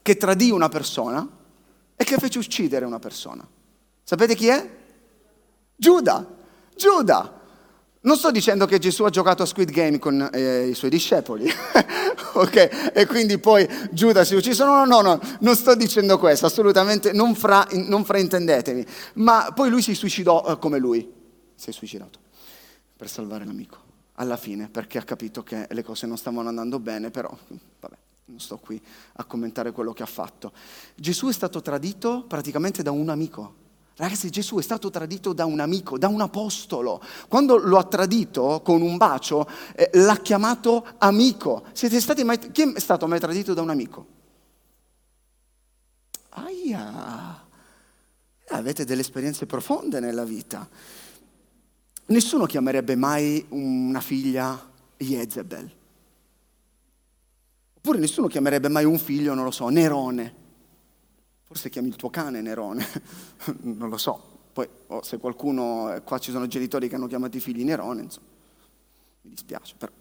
che 0.00 0.16
tradì 0.16 0.50
una 0.50 0.68
persona 0.68 1.28
e 1.96 2.04
che 2.04 2.16
fece 2.16 2.38
uccidere 2.38 2.84
una 2.84 2.98
persona. 2.98 3.46
Sapete 4.04 4.34
chi 4.34 4.48
è? 4.48 4.70
Giuda, 5.76 6.26
Giuda. 6.76 7.40
Non 8.04 8.16
sto 8.16 8.32
dicendo 8.32 8.66
che 8.66 8.80
Gesù 8.80 9.04
ha 9.04 9.10
giocato 9.10 9.44
a 9.44 9.46
Squid 9.46 9.70
Game 9.70 10.00
con 10.00 10.28
eh, 10.32 10.66
i 10.66 10.74
suoi 10.74 10.90
discepoli, 10.90 11.46
ok? 12.34 12.92
E 12.92 13.06
quindi 13.06 13.38
poi 13.38 13.68
Giuda 13.92 14.24
si 14.24 14.34
è 14.34 14.36
ucciso. 14.36 14.64
No, 14.64 14.84
no, 14.84 15.00
no, 15.02 15.20
non 15.38 15.54
sto 15.54 15.76
dicendo 15.76 16.18
questo, 16.18 16.46
assolutamente, 16.46 17.12
non, 17.12 17.36
fra, 17.36 17.64
non 17.70 18.04
fraintendetevi. 18.04 18.84
Ma 19.14 19.52
poi 19.54 19.70
lui 19.70 19.82
si 19.82 19.94
suicidò 19.94 20.44
eh, 20.48 20.58
come 20.58 20.78
lui, 20.78 21.08
si 21.54 21.70
è 21.70 21.72
suicidato 21.72 22.18
per 22.96 23.08
salvare 23.08 23.44
l'amico, 23.44 23.78
alla 24.14 24.36
fine, 24.36 24.68
perché 24.68 24.98
ha 24.98 25.04
capito 25.04 25.44
che 25.44 25.68
le 25.70 25.84
cose 25.84 26.08
non 26.08 26.16
stavano 26.16 26.48
andando 26.48 26.80
bene, 26.80 27.12
però, 27.12 27.30
vabbè, 27.80 27.96
non 28.24 28.40
sto 28.40 28.58
qui 28.58 28.82
a 29.12 29.24
commentare 29.24 29.70
quello 29.70 29.92
che 29.92 30.02
ha 30.02 30.06
fatto. 30.06 30.50
Gesù 30.96 31.28
è 31.28 31.32
stato 31.32 31.62
tradito 31.62 32.24
praticamente 32.26 32.82
da 32.82 32.90
un 32.90 33.10
amico 33.10 33.60
Ragazzi, 33.96 34.30
Gesù 34.30 34.56
è 34.56 34.62
stato 34.62 34.90
tradito 34.90 35.32
da 35.32 35.44
un 35.44 35.60
amico, 35.60 35.98
da 35.98 36.08
un 36.08 36.20
apostolo. 36.20 37.00
Quando 37.28 37.56
lo 37.56 37.76
ha 37.76 37.84
tradito 37.84 38.62
con 38.64 38.80
un 38.80 38.96
bacio, 38.96 39.46
eh, 39.74 39.90
l'ha 39.94 40.16
chiamato 40.16 40.86
amico. 40.98 41.64
Siete 41.72 42.00
stati 42.00 42.24
mai... 42.24 42.38
Chi 42.38 42.72
è 42.72 42.80
stato 42.80 43.06
mai 43.06 43.20
tradito 43.20 43.52
da 43.52 43.60
un 43.60 43.70
amico? 43.70 44.06
Aia! 46.30 47.46
Avete 48.48 48.84
delle 48.84 49.02
esperienze 49.02 49.46
profonde 49.46 50.00
nella 50.00 50.24
vita. 50.24 50.66
Nessuno 52.06 52.46
chiamerebbe 52.46 52.96
mai 52.96 53.44
una 53.50 54.00
figlia 54.00 54.70
Jezebel. 54.96 55.70
Oppure 57.76 57.98
nessuno 57.98 58.26
chiamerebbe 58.26 58.68
mai 58.68 58.84
un 58.84 58.98
figlio, 58.98 59.34
non 59.34 59.44
lo 59.44 59.50
so, 59.50 59.68
Nerone. 59.68 60.41
Forse 61.52 61.68
chiami 61.68 61.88
il 61.88 61.96
tuo 61.96 62.08
cane 62.08 62.40
Nerone, 62.40 62.82
non 63.60 63.90
lo 63.90 63.98
so. 63.98 64.30
Poi 64.54 64.66
oh, 64.86 65.02
se 65.02 65.18
qualcuno, 65.18 66.00
qua 66.02 66.18
ci 66.18 66.30
sono 66.30 66.46
genitori 66.46 66.88
che 66.88 66.94
hanno 66.94 67.06
chiamato 67.06 67.36
i 67.36 67.40
figli 67.40 67.62
Nerone, 67.62 68.04
insomma, 68.04 68.26
mi 69.20 69.30
dispiace 69.30 69.74
però. 69.76 69.92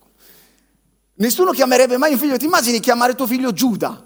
Nessuno 1.15 1.51
chiamerebbe 1.51 1.98
mai 1.98 2.13
un 2.13 2.20
figlio, 2.20 2.38
ti 2.38 2.46
immagini 2.46 2.79
chiamare 2.79 3.15
tuo 3.15 3.27
figlio 3.27 3.51
Giuda? 3.51 4.01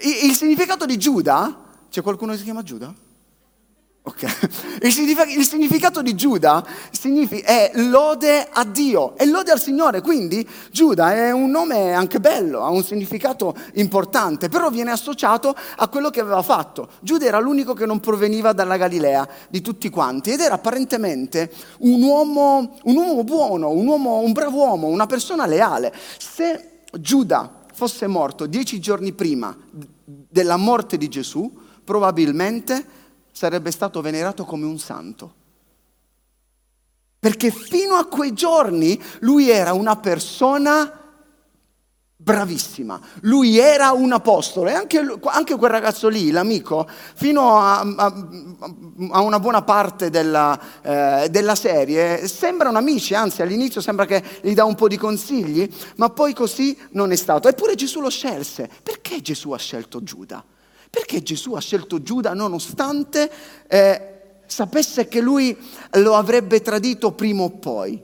Il 0.00 0.34
significato 0.36 0.86
di 0.86 0.96
Giuda, 0.96 1.64
c'è 1.90 2.02
qualcuno 2.02 2.30
che 2.30 2.38
si 2.38 2.44
chiama 2.44 2.62
Giuda? 2.62 2.94
Okay. 4.06 4.28
Il, 4.82 4.92
significato, 5.46 6.02
di 6.02 6.14
Giuda 6.14 6.62
è 7.42 7.70
lode 7.76 8.46
a 8.52 8.62
Dio, 8.66 9.16
è 9.16 9.24
lode 9.24 9.50
al 9.50 9.58
Signore, 9.58 10.02
quindi 10.02 10.46
Giuda 10.70 11.14
è 11.14 11.30
un 11.30 11.48
nome 11.48 11.94
anche 11.94 12.20
bello, 12.20 12.60
ha 12.60 12.68
un 12.68 12.84
significato 12.84 13.56
importante, 13.76 14.50
però 14.50 14.68
viene 14.68 14.90
associato 14.90 15.56
a 15.76 15.88
quello 15.88 16.10
che 16.10 16.20
aveva 16.20 16.42
fatto. 16.42 16.90
Giuda 17.00 17.24
era 17.24 17.38
l'unico 17.38 17.72
che 17.72 17.86
non 17.86 18.00
proveniva 18.00 18.52
dalla 18.52 18.76
Galilea 18.76 19.26
di 19.48 19.62
tutti 19.62 19.88
quanti 19.88 20.32
ed 20.32 20.40
era 20.40 20.56
apparentemente 20.56 21.50
un 21.78 22.02
uomo, 22.02 22.76
un 22.82 22.96
uomo 22.96 23.24
buono, 23.24 23.70
un, 23.70 23.86
uomo, 23.86 24.18
un 24.18 24.32
bravo 24.32 24.58
uomo, 24.58 24.88
una 24.88 25.06
persona 25.06 25.46
leale. 25.46 25.94
Se 26.18 26.82
Giuda 27.00 27.62
fosse 27.72 28.06
morto 28.06 28.44
dieci 28.44 28.80
giorni 28.80 29.14
prima 29.14 29.56
della 30.04 30.58
morte 30.58 30.98
di 30.98 31.08
Gesù, 31.08 31.50
probabilmente 31.82 33.02
sarebbe 33.34 33.72
stato 33.72 34.00
venerato 34.00 34.44
come 34.44 34.64
un 34.64 34.78
santo. 34.78 35.42
Perché 37.18 37.50
fino 37.50 37.94
a 37.94 38.06
quei 38.06 38.32
giorni 38.32 39.00
lui 39.20 39.50
era 39.50 39.72
una 39.72 39.96
persona 39.96 41.00
bravissima, 42.16 42.98
lui 43.22 43.58
era 43.58 43.90
un 43.90 44.12
apostolo 44.12 44.68
e 44.68 44.72
anche, 44.72 45.04
anche 45.24 45.56
quel 45.56 45.70
ragazzo 45.70 46.08
lì, 46.08 46.30
l'amico, 46.30 46.88
fino 47.14 47.58
a, 47.58 47.80
a, 47.80 48.26
a 49.10 49.20
una 49.20 49.40
buona 49.40 49.62
parte 49.62 50.10
della, 50.10 50.58
eh, 50.80 51.28
della, 51.28 51.54
serie 51.54 52.26
sembrano 52.28 52.78
amici, 52.78 53.14
anzi 53.14 53.42
all'inizio 53.42 53.80
sembra 53.80 54.06
che 54.06 54.22
gli 54.40 54.54
dà 54.54 54.64
un 54.64 54.76
po' 54.76 54.88
di 54.88 54.96
consigli, 54.96 55.68
ma 55.96 56.08
poi 56.08 56.34
così 56.34 56.78
non 56.90 57.10
è 57.10 57.16
stato. 57.16 57.48
Eppure 57.48 57.74
Gesù 57.74 58.00
lo 58.00 58.10
scelse. 58.10 58.70
Perché 58.82 59.20
Gesù 59.20 59.50
ha 59.50 59.58
scelto 59.58 60.02
Giuda? 60.02 60.44
Perché 60.94 61.24
Gesù 61.24 61.54
ha 61.54 61.60
scelto 61.60 62.00
Giuda 62.02 62.34
nonostante 62.34 63.28
eh, 63.66 64.12
sapesse 64.46 65.08
che 65.08 65.20
lui 65.20 65.58
lo 65.94 66.14
avrebbe 66.14 66.62
tradito 66.62 67.10
prima 67.10 67.42
o 67.42 67.50
poi? 67.50 68.00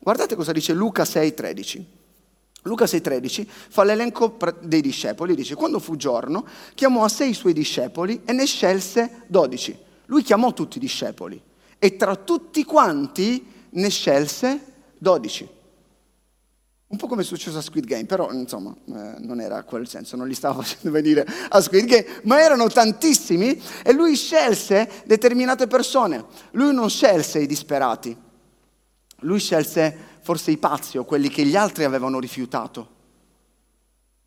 Guardate 0.00 0.34
cosa 0.34 0.50
dice 0.50 0.72
Luca 0.72 1.04
6,13. 1.04 1.84
Luca 2.62 2.84
6,13 2.84 3.46
fa 3.46 3.84
l'elenco 3.84 4.36
dei 4.60 4.80
discepoli, 4.80 5.36
dice 5.36 5.54
quando 5.54 5.78
fu 5.78 5.94
giorno 5.94 6.44
chiamò 6.74 7.04
a 7.04 7.08
sé 7.08 7.26
i 7.26 7.32
suoi 7.32 7.52
discepoli 7.52 8.22
e 8.24 8.32
ne 8.32 8.44
scelse 8.44 9.22
dodici. 9.28 9.76
Lui 10.06 10.24
chiamò 10.24 10.52
tutti 10.52 10.78
i 10.78 10.80
discepoli 10.80 11.40
e 11.78 11.94
tra 11.94 12.16
tutti 12.16 12.64
quanti 12.64 13.46
ne 13.70 13.88
scelse 13.88 14.64
dodici. 14.98 15.48
Un 16.92 16.98
po' 16.98 17.06
come 17.06 17.22
è 17.22 17.24
successo 17.24 17.56
a 17.56 17.62
Squid 17.62 17.86
Game, 17.86 18.04
però 18.04 18.30
insomma 18.32 18.76
eh, 18.86 19.14
non 19.20 19.40
era 19.40 19.62
quel 19.62 19.88
senso, 19.88 20.14
non 20.14 20.28
li 20.28 20.34
stava 20.34 20.60
facendo 20.62 20.90
venire 20.90 21.26
a 21.48 21.58
Squid 21.62 21.86
Game, 21.86 22.06
ma 22.24 22.38
erano 22.38 22.68
tantissimi 22.68 23.58
e 23.82 23.92
lui 23.92 24.14
scelse 24.14 25.02
determinate 25.06 25.66
persone, 25.66 26.22
lui 26.50 26.74
non 26.74 26.90
scelse 26.90 27.38
i 27.38 27.46
disperati, 27.46 28.14
lui 29.20 29.38
scelse 29.38 29.96
forse 30.20 30.50
i 30.50 30.58
pazzi 30.58 30.98
o 30.98 31.06
quelli 31.06 31.30
che 31.30 31.46
gli 31.46 31.56
altri 31.56 31.84
avevano 31.84 32.20
rifiutato 32.20 32.86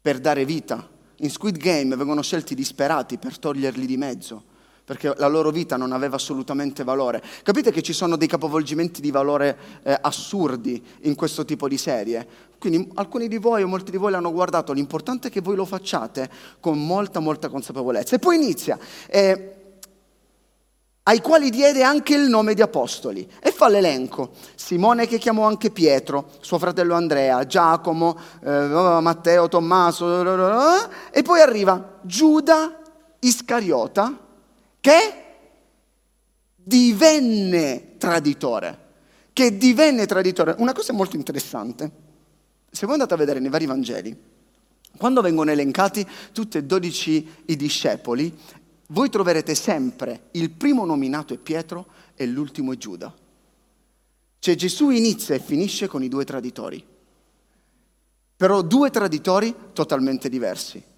per 0.01 0.19
dare 0.19 0.43
vita. 0.43 0.89
In 1.17 1.29
Squid 1.29 1.57
Game 1.57 1.95
vengono 1.95 2.24
scelti 2.24 2.53
i 2.53 2.55
disperati 2.55 3.19
per 3.19 3.38
toglierli 3.38 3.86
di 3.86 3.95
mezzo 3.95 4.43
perché 4.85 5.13
la 5.17 5.27
loro 5.27 5.49
vita 5.49 5.77
non 5.77 5.91
aveva 5.91 6.15
assolutamente 6.15 6.83
valore. 6.83 7.21
Capite 7.43 7.71
che 7.71 7.81
ci 7.81 7.91
sono 7.91 8.15
dei 8.15 8.27
capovolgimenti 8.27 9.01
di 9.01 9.09
valore 9.09 9.57
eh, 9.83 9.97
assurdi 9.99 10.81
in 11.01 11.15
questo 11.15 11.43
tipo 11.43 11.67
di 11.67 11.77
serie? 11.77 12.25
Quindi 12.59 12.91
alcuni 12.93 13.27
di 13.27 13.37
voi 13.37 13.63
o 13.63 13.67
molti 13.67 13.89
di 13.89 13.97
voi 13.97 14.11
l'hanno 14.11 14.31
guardato, 14.31 14.73
l'importante 14.73 15.29
è 15.29 15.31
che 15.31 15.41
voi 15.41 15.55
lo 15.55 15.65
facciate 15.65 16.29
con 16.59 16.85
molta, 16.85 17.19
molta 17.19 17.49
consapevolezza. 17.49 18.15
E 18.15 18.19
poi 18.19 18.35
inizia. 18.35 18.77
Eh, 19.07 19.53
ai 21.07 21.21
quali 21.21 21.49
diede 21.49 21.83
anche 21.83 22.15
il 22.15 22.29
nome 22.29 22.53
di 22.53 22.61
apostoli. 22.61 23.27
E 23.39 23.51
fa 23.51 23.67
l'elenco. 23.67 24.31
Simone 24.55 25.07
che 25.07 25.17
chiamò 25.17 25.47
anche 25.47 25.71
Pietro, 25.71 26.29
suo 26.41 26.59
fratello 26.59 26.93
Andrea, 26.93 27.45
Giacomo, 27.45 28.17
eh, 28.43 28.49
Matteo, 28.49 29.47
Tommaso, 29.47 30.89
e 31.11 31.21
poi 31.23 31.41
arriva 31.41 31.99
Giuda 32.01 32.79
Iscariota, 33.19 34.25
che 34.85 35.23
divenne 36.53 37.97
traditore, 37.97 38.77
che 39.33 39.57
divenne 39.57 40.05
traditore. 40.05 40.53
Una 40.59 40.73
cosa 40.73 40.93
molto 40.93 41.15
interessante, 41.15 41.91
se 42.69 42.85
voi 42.85 42.93
andate 42.93 43.15
a 43.15 43.17
vedere 43.17 43.39
nei 43.39 43.49
vari 43.49 43.65
Vangeli, 43.65 44.15
quando 44.95 45.21
vengono 45.21 45.49
elencati 45.49 46.07
tutti 46.31 46.59
e 46.59 46.65
dodici 46.65 47.27
i 47.45 47.55
discepoli, 47.55 48.31
voi 48.89 49.09
troverete 49.09 49.55
sempre 49.55 50.27
il 50.33 50.51
primo 50.51 50.85
nominato 50.85 51.33
è 51.33 51.37
Pietro 51.37 51.87
e 52.13 52.27
l'ultimo 52.27 52.71
è 52.71 52.77
Giuda. 52.77 53.11
Cioè 54.37 54.53
Gesù 54.53 54.91
inizia 54.91 55.33
e 55.33 55.39
finisce 55.39 55.87
con 55.87 56.03
i 56.03 56.09
due 56.09 56.25
traditori, 56.25 56.85
però 58.37 58.61
due 58.61 58.91
traditori 58.91 59.51
totalmente 59.73 60.29
diversi. 60.29 60.93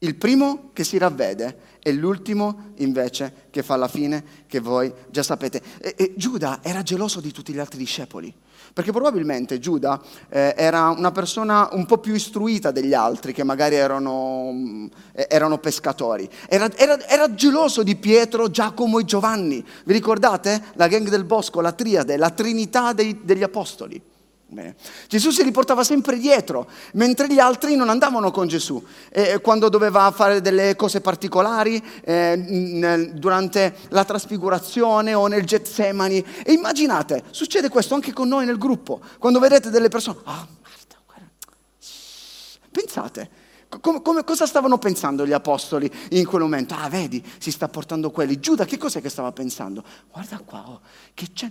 Il 0.00 0.14
primo 0.14 0.70
che 0.72 0.84
si 0.84 0.96
ravvede 0.96 1.78
e 1.82 1.92
l'ultimo 1.92 2.72
invece 2.76 3.46
che 3.50 3.64
fa 3.64 3.74
la 3.74 3.88
fine 3.88 4.22
che 4.46 4.60
voi 4.60 4.92
già 5.10 5.24
sapete. 5.24 5.60
E, 5.80 5.94
e 5.96 6.14
Giuda 6.16 6.60
era 6.62 6.82
geloso 6.82 7.20
di 7.20 7.32
tutti 7.32 7.52
gli 7.52 7.58
altri 7.58 7.78
discepoli, 7.78 8.32
perché 8.72 8.92
probabilmente 8.92 9.58
Giuda 9.58 10.00
eh, 10.28 10.54
era 10.56 10.90
una 10.90 11.10
persona 11.10 11.68
un 11.72 11.84
po' 11.84 11.98
più 11.98 12.14
istruita 12.14 12.70
degli 12.70 12.94
altri 12.94 13.32
che 13.32 13.42
magari 13.42 13.74
erano, 13.74 14.88
eh, 15.14 15.26
erano 15.28 15.58
pescatori. 15.58 16.28
Era, 16.48 16.70
era, 16.76 17.04
era, 17.08 17.34
geloso 17.34 17.82
di 17.82 17.96
Pietro, 17.96 18.50
Giacomo 18.50 19.00
e 19.00 19.04
Giovanni. 19.04 19.64
Vi 19.84 19.92
ricordate? 19.92 20.62
La 20.74 20.86
gang 20.86 21.08
del 21.08 21.24
bosco, 21.24 21.60
la 21.60 21.72
triade, 21.72 22.16
la 22.16 22.30
trinità 22.30 22.92
dei, 22.92 23.18
degli 23.24 23.42
apostoli. 23.42 24.00
Bene. 24.50 24.76
Gesù 25.08 25.28
si 25.30 25.42
riportava 25.42 25.84
sempre 25.84 26.16
dietro, 26.16 26.70
mentre 26.94 27.28
gli 27.28 27.38
altri 27.38 27.76
non 27.76 27.90
andavano 27.90 28.30
con 28.30 28.48
Gesù. 28.48 28.82
Eh, 29.10 29.42
quando 29.42 29.68
doveva 29.68 30.10
fare 30.10 30.40
delle 30.40 30.74
cose 30.74 31.02
particolari, 31.02 31.84
eh, 32.02 32.34
nel, 32.34 33.12
durante 33.12 33.76
la 33.90 34.06
trasfigurazione 34.06 35.12
o 35.12 35.26
nel 35.26 35.44
Getsemani. 35.44 36.24
E 36.42 36.52
immaginate, 36.54 37.24
succede 37.30 37.68
questo 37.68 37.94
anche 37.94 38.14
con 38.14 38.26
noi 38.26 38.46
nel 38.46 38.56
gruppo. 38.56 39.02
Quando 39.18 39.38
vedete 39.38 39.68
delle 39.68 39.88
persone, 39.88 40.20
ah, 40.24 40.40
oh, 40.40 40.48
Marta, 40.62 40.96
guarda. 41.04 41.30
Pensate, 42.70 43.30
come, 43.80 44.00
come, 44.00 44.24
cosa 44.24 44.46
stavano 44.46 44.78
pensando 44.78 45.26
gli 45.26 45.34
apostoli 45.34 45.92
in 46.12 46.24
quel 46.24 46.40
momento? 46.40 46.74
Ah, 46.74 46.88
vedi, 46.88 47.22
si 47.36 47.50
sta 47.50 47.68
portando 47.68 48.10
quelli. 48.10 48.40
Giuda, 48.40 48.64
che 48.64 48.78
cos'è 48.78 49.02
che 49.02 49.10
stava 49.10 49.30
pensando? 49.30 49.84
Guarda 50.10 50.38
qua, 50.38 50.64
oh, 50.66 50.80
che 51.12 51.28
c'è, 51.34 51.50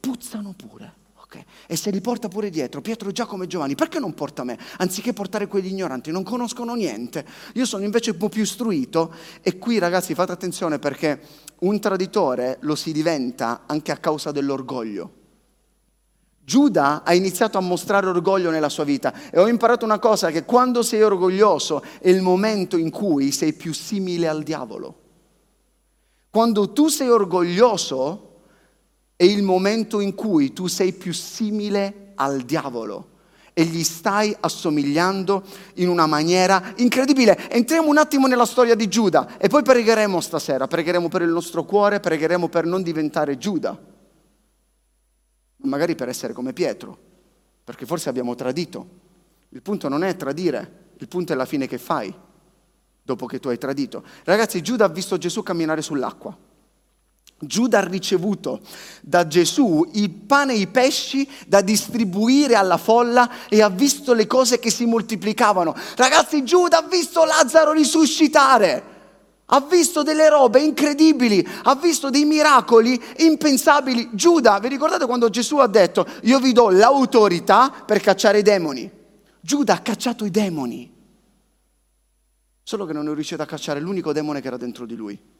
puzzano 0.00 0.54
pure. 0.56 0.99
Okay. 1.30 1.44
E 1.68 1.76
se 1.76 1.90
li 1.90 2.00
porta 2.00 2.26
pure 2.26 2.50
dietro, 2.50 2.80
Pietro, 2.80 3.12
Giacomo 3.12 3.44
e 3.44 3.46
Giovanni, 3.46 3.76
perché 3.76 4.00
non 4.00 4.14
porta 4.14 4.42
me? 4.42 4.58
Anziché 4.78 5.12
portare 5.12 5.46
quegli 5.46 5.68
ignoranti, 5.68 6.10
non 6.10 6.24
conoscono 6.24 6.74
niente. 6.74 7.24
Io 7.54 7.64
sono 7.66 7.84
invece 7.84 8.10
un 8.10 8.16
po' 8.16 8.28
più 8.28 8.42
istruito 8.42 9.14
e 9.40 9.56
qui 9.56 9.78
ragazzi 9.78 10.12
fate 10.14 10.32
attenzione 10.32 10.80
perché 10.80 11.20
un 11.60 11.78
traditore 11.78 12.58
lo 12.62 12.74
si 12.74 12.90
diventa 12.90 13.62
anche 13.66 13.92
a 13.92 13.98
causa 13.98 14.32
dell'orgoglio. 14.32 15.12
Giuda 16.42 17.04
ha 17.04 17.14
iniziato 17.14 17.58
a 17.58 17.60
mostrare 17.60 18.08
orgoglio 18.08 18.50
nella 18.50 18.68
sua 18.68 18.82
vita 18.82 19.30
e 19.30 19.38
ho 19.38 19.46
imparato 19.46 19.84
una 19.84 20.00
cosa, 20.00 20.32
che 20.32 20.44
quando 20.44 20.82
sei 20.82 21.02
orgoglioso 21.02 21.80
è 22.00 22.08
il 22.08 22.22
momento 22.22 22.76
in 22.76 22.90
cui 22.90 23.30
sei 23.30 23.52
più 23.52 23.72
simile 23.72 24.26
al 24.26 24.42
diavolo. 24.42 24.98
Quando 26.28 26.72
tu 26.72 26.88
sei 26.88 27.08
orgoglioso 27.08 28.29
è 29.20 29.24
il 29.24 29.42
momento 29.42 30.00
in 30.00 30.14
cui 30.14 30.54
tu 30.54 30.66
sei 30.66 30.94
più 30.94 31.12
simile 31.12 32.12
al 32.14 32.40
diavolo 32.40 33.08
e 33.52 33.64
gli 33.64 33.84
stai 33.84 34.34
assomigliando 34.40 35.44
in 35.74 35.90
una 35.90 36.06
maniera 36.06 36.72
incredibile. 36.76 37.50
Entriamo 37.50 37.90
un 37.90 37.98
attimo 37.98 38.26
nella 38.26 38.46
storia 38.46 38.74
di 38.74 38.88
Giuda 38.88 39.36
e 39.36 39.48
poi 39.48 39.62
pregheremo 39.62 40.22
stasera, 40.22 40.66
pregheremo 40.66 41.08
per 41.08 41.20
il 41.20 41.28
nostro 41.28 41.64
cuore, 41.64 42.00
pregheremo 42.00 42.48
per 42.48 42.64
non 42.64 42.82
diventare 42.82 43.36
Giuda, 43.36 43.78
magari 45.64 45.94
per 45.94 46.08
essere 46.08 46.32
come 46.32 46.54
Pietro, 46.54 46.96
perché 47.62 47.84
forse 47.84 48.08
abbiamo 48.08 48.34
tradito. 48.34 48.88
Il 49.50 49.60
punto 49.60 49.90
non 49.90 50.02
è 50.02 50.16
tradire, 50.16 50.92
il 50.96 51.08
punto 51.08 51.34
è 51.34 51.36
la 51.36 51.44
fine 51.44 51.66
che 51.66 51.76
fai 51.76 52.10
dopo 53.02 53.26
che 53.26 53.38
tu 53.38 53.48
hai 53.48 53.58
tradito. 53.58 54.02
Ragazzi, 54.24 54.62
Giuda 54.62 54.86
ha 54.86 54.88
visto 54.88 55.18
Gesù 55.18 55.42
camminare 55.42 55.82
sull'acqua. 55.82 56.48
Giuda 57.42 57.78
ha 57.78 57.88
ricevuto 57.88 58.60
da 59.00 59.26
Gesù 59.26 59.88
il 59.94 60.10
pane 60.10 60.52
e 60.52 60.58
i 60.58 60.66
pesci 60.66 61.26
da 61.46 61.62
distribuire 61.62 62.54
alla 62.54 62.76
folla 62.76 63.48
e 63.48 63.62
ha 63.62 63.70
visto 63.70 64.12
le 64.12 64.26
cose 64.26 64.58
che 64.58 64.70
si 64.70 64.84
moltiplicavano. 64.84 65.74
Ragazzi, 65.96 66.44
Giuda 66.44 66.84
ha 66.84 66.86
visto 66.86 67.24
Lazzaro 67.24 67.72
risuscitare, 67.72 68.84
ha 69.46 69.60
visto 69.62 70.02
delle 70.02 70.28
robe 70.28 70.60
incredibili, 70.60 71.46
ha 71.62 71.74
visto 71.76 72.10
dei 72.10 72.26
miracoli 72.26 73.00
impensabili. 73.16 74.10
Giuda, 74.12 74.58
vi 74.58 74.68
ricordate 74.68 75.06
quando 75.06 75.30
Gesù 75.30 75.56
ha 75.56 75.66
detto, 75.66 76.06
io 76.24 76.38
vi 76.40 76.52
do 76.52 76.68
l'autorità 76.68 77.70
per 77.86 78.00
cacciare 78.00 78.40
i 78.40 78.42
demoni? 78.42 78.90
Giuda 79.40 79.72
ha 79.72 79.78
cacciato 79.78 80.26
i 80.26 80.30
demoni, 80.30 80.92
solo 82.62 82.84
che 82.84 82.92
non 82.92 83.08
è 83.08 83.14
riuscito 83.14 83.40
a 83.40 83.46
cacciare 83.46 83.80
l'unico 83.80 84.12
demone 84.12 84.42
che 84.42 84.48
era 84.48 84.58
dentro 84.58 84.84
di 84.84 84.94
lui 84.94 85.38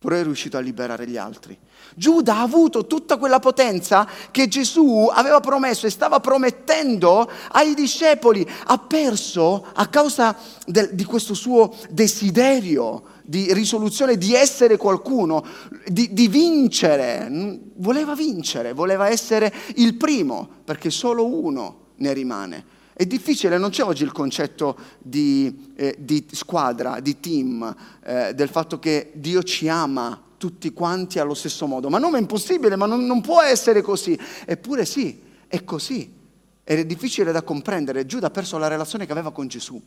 però 0.00 0.16
è 0.16 0.22
riuscito 0.22 0.56
a 0.56 0.60
liberare 0.60 1.06
gli 1.06 1.18
altri. 1.18 1.54
Giuda 1.94 2.36
ha 2.36 2.40
avuto 2.40 2.86
tutta 2.86 3.18
quella 3.18 3.38
potenza 3.38 4.08
che 4.30 4.48
Gesù 4.48 5.10
aveva 5.12 5.40
promesso 5.40 5.86
e 5.86 5.90
stava 5.90 6.20
promettendo 6.20 7.30
ai 7.50 7.74
discepoli. 7.74 8.48
Ha 8.64 8.78
perso 8.78 9.66
a 9.74 9.86
causa 9.88 10.34
del, 10.64 10.94
di 10.94 11.04
questo 11.04 11.34
suo 11.34 11.76
desiderio 11.90 13.18
di 13.22 13.52
risoluzione, 13.52 14.16
di 14.16 14.34
essere 14.34 14.78
qualcuno, 14.78 15.44
di, 15.84 16.14
di 16.14 16.28
vincere. 16.28 17.60
Voleva 17.76 18.14
vincere, 18.14 18.72
voleva 18.72 19.10
essere 19.10 19.52
il 19.74 19.96
primo, 19.96 20.48
perché 20.64 20.88
solo 20.88 21.26
uno 21.26 21.88
ne 21.96 22.12
rimane. 22.14 22.64
È 23.00 23.06
difficile, 23.06 23.56
non 23.56 23.70
c'è 23.70 23.82
oggi 23.82 24.02
il 24.02 24.12
concetto 24.12 24.76
di, 24.98 25.72
eh, 25.74 25.96
di 26.00 26.26
squadra, 26.32 27.00
di 27.00 27.18
team, 27.18 27.74
eh, 28.04 28.34
del 28.34 28.50
fatto 28.50 28.78
che 28.78 29.12
Dio 29.14 29.42
ci 29.42 29.70
ama 29.70 30.22
tutti 30.36 30.70
quanti 30.74 31.18
allo 31.18 31.32
stesso 31.32 31.66
modo. 31.66 31.88
Ma 31.88 31.96
non 31.96 32.14
è 32.14 32.18
impossibile, 32.18 32.76
ma 32.76 32.84
non, 32.84 33.06
non 33.06 33.22
può 33.22 33.40
essere 33.40 33.80
così. 33.80 34.20
Eppure 34.44 34.84
sì, 34.84 35.18
è 35.46 35.64
così. 35.64 36.14
Ed 36.62 36.78
è 36.78 36.84
difficile 36.84 37.32
da 37.32 37.40
comprendere. 37.40 38.04
Giuda 38.04 38.26
ha 38.26 38.30
perso 38.30 38.58
la 38.58 38.68
relazione 38.68 39.06
che 39.06 39.12
aveva 39.12 39.32
con 39.32 39.48
Gesù. 39.48 39.82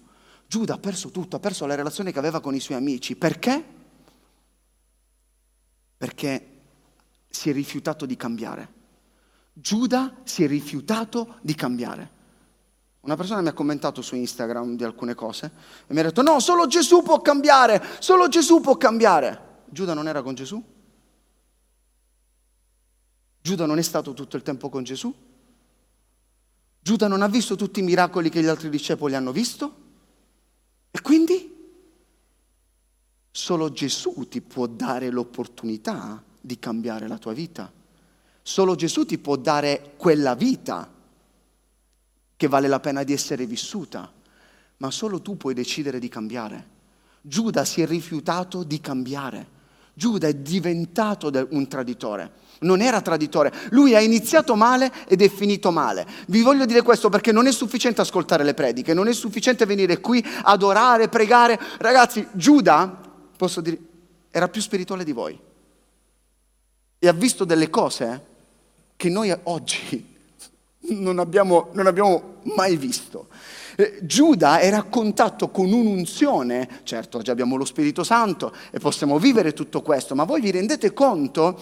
Giuda 0.47 0.73
ha 0.73 0.79
perso 0.79 1.11
tutto, 1.11 1.35
ha 1.35 1.39
perso 1.39 1.67
la 1.67 1.75
relazione 1.75 2.11
che 2.11 2.17
aveva 2.17 2.41
con 2.41 2.55
i 2.55 2.59
suoi 2.59 2.77
amici. 2.77 3.15
Perché? 3.15 3.63
Perché 5.97 6.47
si 7.29 7.51
è 7.51 7.53
rifiutato 7.53 8.07
di 8.07 8.15
cambiare. 8.15 8.67
Giuda 9.53 10.15
si 10.23 10.43
è 10.43 10.47
rifiutato 10.47 11.35
di 11.41 11.53
cambiare. 11.53 12.21
Una 13.03 13.15
persona 13.15 13.41
mi 13.41 13.49
ha 13.49 13.53
commentato 13.53 14.01
su 14.01 14.15
Instagram 14.15 14.77
di 14.77 14.83
alcune 14.85 15.13
cose 15.13 15.51
e 15.87 15.93
mi 15.93 15.99
ha 15.99 16.03
detto 16.03 16.21
no, 16.21 16.39
solo 16.39 16.67
Gesù 16.67 17.01
può 17.01 17.21
cambiare, 17.21 17.83
solo 17.99 18.29
Gesù 18.29 18.61
può 18.61 18.77
cambiare. 18.77 19.61
Giuda 19.65 19.93
non 19.93 20.07
era 20.07 20.21
con 20.21 20.35
Gesù? 20.35 20.63
Giuda 23.41 23.65
non 23.65 23.77
è 23.77 23.81
stato 23.81 24.13
tutto 24.13 24.37
il 24.37 24.41
tempo 24.41 24.69
con 24.69 24.83
Gesù? 24.83 25.13
Giuda 26.79 27.09
non 27.09 27.21
ha 27.21 27.27
visto 27.27 27.55
tutti 27.55 27.81
i 27.81 27.83
miracoli 27.83 28.29
che 28.29 28.41
gli 28.41 28.47
altri 28.47 28.69
discepoli 28.69 29.15
hanno 29.15 29.33
visto? 29.33 29.75
E 30.89 31.01
quindi 31.01 31.53
solo 33.31 33.69
Gesù 33.73 34.27
ti 34.29 34.39
può 34.39 34.65
dare 34.65 35.09
l'opportunità 35.09 36.23
di 36.39 36.57
cambiare 36.57 37.09
la 37.09 37.17
tua 37.17 37.33
vita. 37.33 37.69
Solo 38.41 38.75
Gesù 38.75 39.05
ti 39.05 39.17
può 39.17 39.35
dare 39.35 39.95
quella 39.97 40.35
vita 40.35 40.92
che 42.35 42.47
vale 42.47 42.67
la 42.67 42.79
pena 42.79 43.03
di 43.03 43.13
essere 43.13 43.45
vissuta, 43.45 44.11
ma 44.77 44.91
solo 44.91 45.21
tu 45.21 45.37
puoi 45.37 45.53
decidere 45.53 45.99
di 45.99 46.09
cambiare. 46.09 46.71
Giuda 47.21 47.63
si 47.63 47.81
è 47.81 47.87
rifiutato 47.87 48.63
di 48.63 48.81
cambiare. 48.81 49.47
Giuda 49.93 50.27
è 50.27 50.33
diventato 50.33 51.31
un 51.49 51.67
traditore. 51.67 52.41
Non 52.59 52.81
era 52.81 53.01
traditore, 53.01 53.51
lui 53.71 53.93
ha 53.93 53.99
iniziato 53.99 54.55
male 54.55 54.91
ed 55.07 55.21
è 55.21 55.29
finito 55.29 55.69
male. 55.71 56.07
Vi 56.27 56.41
voglio 56.41 56.65
dire 56.65 56.81
questo 56.81 57.09
perché 57.09 57.31
non 57.31 57.45
è 57.45 57.51
sufficiente 57.51 58.01
ascoltare 58.01 58.43
le 58.43 58.53
prediche, 58.53 58.93
non 58.93 59.07
è 59.07 59.13
sufficiente 59.13 59.65
venire 59.65 59.99
qui, 59.99 60.25
adorare, 60.43 61.09
pregare. 61.09 61.59
Ragazzi, 61.77 62.25
Giuda, 62.31 63.01
posso 63.35 63.59
dire, 63.59 63.77
era 64.31 64.47
più 64.47 64.61
spirituale 64.61 65.03
di 65.03 65.11
voi 65.11 65.39
e 67.03 67.07
ha 67.07 67.13
visto 67.13 67.43
delle 67.43 67.69
cose 67.69 68.25
che 68.95 69.09
noi 69.09 69.35
oggi 69.43 70.12
non 70.89 71.19
abbiamo, 71.19 71.69
non 71.73 71.87
abbiamo 71.87 72.35
mai 72.55 72.77
visto. 72.77 73.27
Eh, 73.75 73.99
Giuda 74.01 74.61
era 74.61 74.77
a 74.77 74.83
contatto 74.83 75.49
con 75.49 75.71
un'unzione, 75.71 76.81
certo 76.83 77.17
oggi 77.17 77.31
abbiamo 77.31 77.55
lo 77.55 77.65
Spirito 77.65 78.03
Santo 78.03 78.53
e 78.71 78.79
possiamo 78.79 79.17
vivere 79.17 79.53
tutto 79.53 79.81
questo, 79.81 80.13
ma 80.15 80.25
voi 80.25 80.41
vi 80.41 80.51
rendete 80.51 80.93
conto 80.93 81.59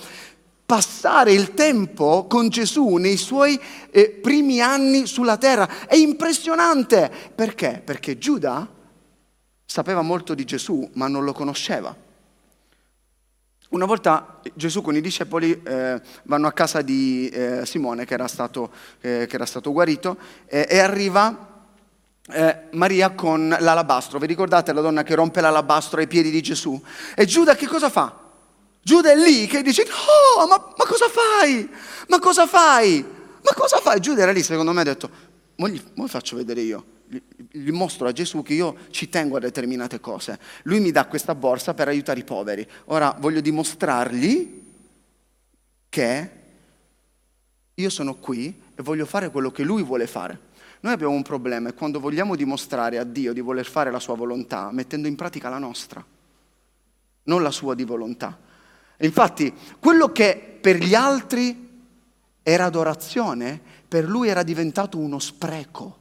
passare 0.65 1.33
il 1.33 1.53
tempo 1.53 2.27
con 2.27 2.47
Gesù 2.47 2.95
nei 2.95 3.17
suoi 3.17 3.59
eh, 3.89 4.09
primi 4.09 4.61
anni 4.61 5.05
sulla 5.05 5.35
terra. 5.35 5.85
È 5.85 5.95
impressionante. 5.95 7.11
Perché? 7.35 7.81
Perché 7.83 8.17
Giuda 8.17 8.69
sapeva 9.65 10.01
molto 10.01 10.33
di 10.33 10.45
Gesù, 10.45 10.89
ma 10.93 11.09
non 11.09 11.25
lo 11.25 11.33
conosceva. 11.33 11.93
Una 13.71 13.85
volta 13.85 14.41
Gesù 14.53 14.81
con 14.81 14.97
i 14.97 15.01
discepoli 15.01 15.61
eh, 15.63 16.01
vanno 16.23 16.47
a 16.47 16.51
casa 16.51 16.81
di 16.81 17.29
eh, 17.29 17.65
Simone 17.65 18.03
che 18.03 18.15
era 18.15 18.27
stato, 18.27 18.69
eh, 18.99 19.27
che 19.29 19.35
era 19.35 19.45
stato 19.45 19.71
guarito 19.71 20.17
e 20.45 20.77
arriva 20.77 21.69
eh, 22.29 22.63
Maria 22.71 23.11
con 23.11 23.47
l'alabastro. 23.47 24.19
Vi 24.19 24.27
ricordate 24.27 24.73
la 24.73 24.81
donna 24.81 25.03
che 25.03 25.15
rompe 25.15 25.39
l'alabastro 25.39 26.01
ai 26.01 26.07
piedi 26.07 26.31
di 26.31 26.41
Gesù? 26.41 26.81
E 27.15 27.25
Giuda 27.25 27.55
che 27.55 27.65
cosa 27.65 27.89
fa? 27.89 28.13
Giuda 28.81 29.11
è 29.11 29.15
lì 29.15 29.47
che 29.47 29.61
dice, 29.61 29.83
oh, 29.83 30.47
ma, 30.47 30.73
ma 30.75 30.85
cosa 30.85 31.05
fai? 31.07 31.69
Ma 32.09 32.19
cosa 32.19 32.47
fai? 32.47 33.01
Ma 33.01 33.53
cosa 33.55 33.77
fai? 33.77 34.01
Giuda 34.01 34.23
era 34.23 34.33
lì, 34.33 34.43
secondo 34.43 34.73
me, 34.73 34.81
ha 34.81 34.83
detto, 34.83 35.09
mo 35.55 35.69
gli, 35.69 35.81
mo 35.93 36.07
faccio 36.07 36.35
vedere 36.35 36.59
io 36.59 36.83
gli 37.51 37.71
mostro 37.71 38.07
a 38.07 38.11
Gesù 38.11 38.41
che 38.41 38.53
io 38.53 38.77
ci 38.91 39.09
tengo 39.09 39.37
a 39.37 39.39
determinate 39.39 39.99
cose. 39.99 40.39
Lui 40.63 40.79
mi 40.79 40.91
dà 40.91 41.05
questa 41.05 41.35
borsa 41.35 41.73
per 41.73 41.87
aiutare 41.87 42.19
i 42.19 42.23
poveri. 42.23 42.65
Ora 42.85 43.15
voglio 43.19 43.41
dimostrargli 43.41 44.63
che 45.89 46.29
io 47.73 47.89
sono 47.89 48.15
qui 48.15 48.61
e 48.75 48.81
voglio 48.81 49.05
fare 49.05 49.29
quello 49.29 49.51
che 49.51 49.63
lui 49.63 49.83
vuole 49.83 50.07
fare. 50.07 50.49
Noi 50.81 50.93
abbiamo 50.93 51.13
un 51.13 51.21
problema 51.21 51.69
e 51.69 51.73
quando 51.73 51.99
vogliamo 51.99 52.35
dimostrare 52.35 52.97
a 52.97 53.03
Dio 53.03 53.33
di 53.33 53.41
voler 53.41 53.65
fare 53.65 53.91
la 53.91 53.99
sua 53.99 54.15
volontà, 54.15 54.71
mettendo 54.71 55.07
in 55.07 55.15
pratica 55.15 55.49
la 55.49 55.59
nostra, 55.59 56.03
non 57.23 57.43
la 57.43 57.51
sua 57.51 57.75
di 57.75 57.83
volontà. 57.83 58.39
Infatti, 58.97 59.53
quello 59.79 60.11
che 60.11 60.57
per 60.59 60.77
gli 60.77 60.95
altri 60.95 61.69
era 62.41 62.65
adorazione, 62.65 63.59
per 63.87 64.05
lui 64.05 64.29
era 64.29 64.43
diventato 64.43 64.97
uno 64.97 65.19
spreco. 65.19 66.00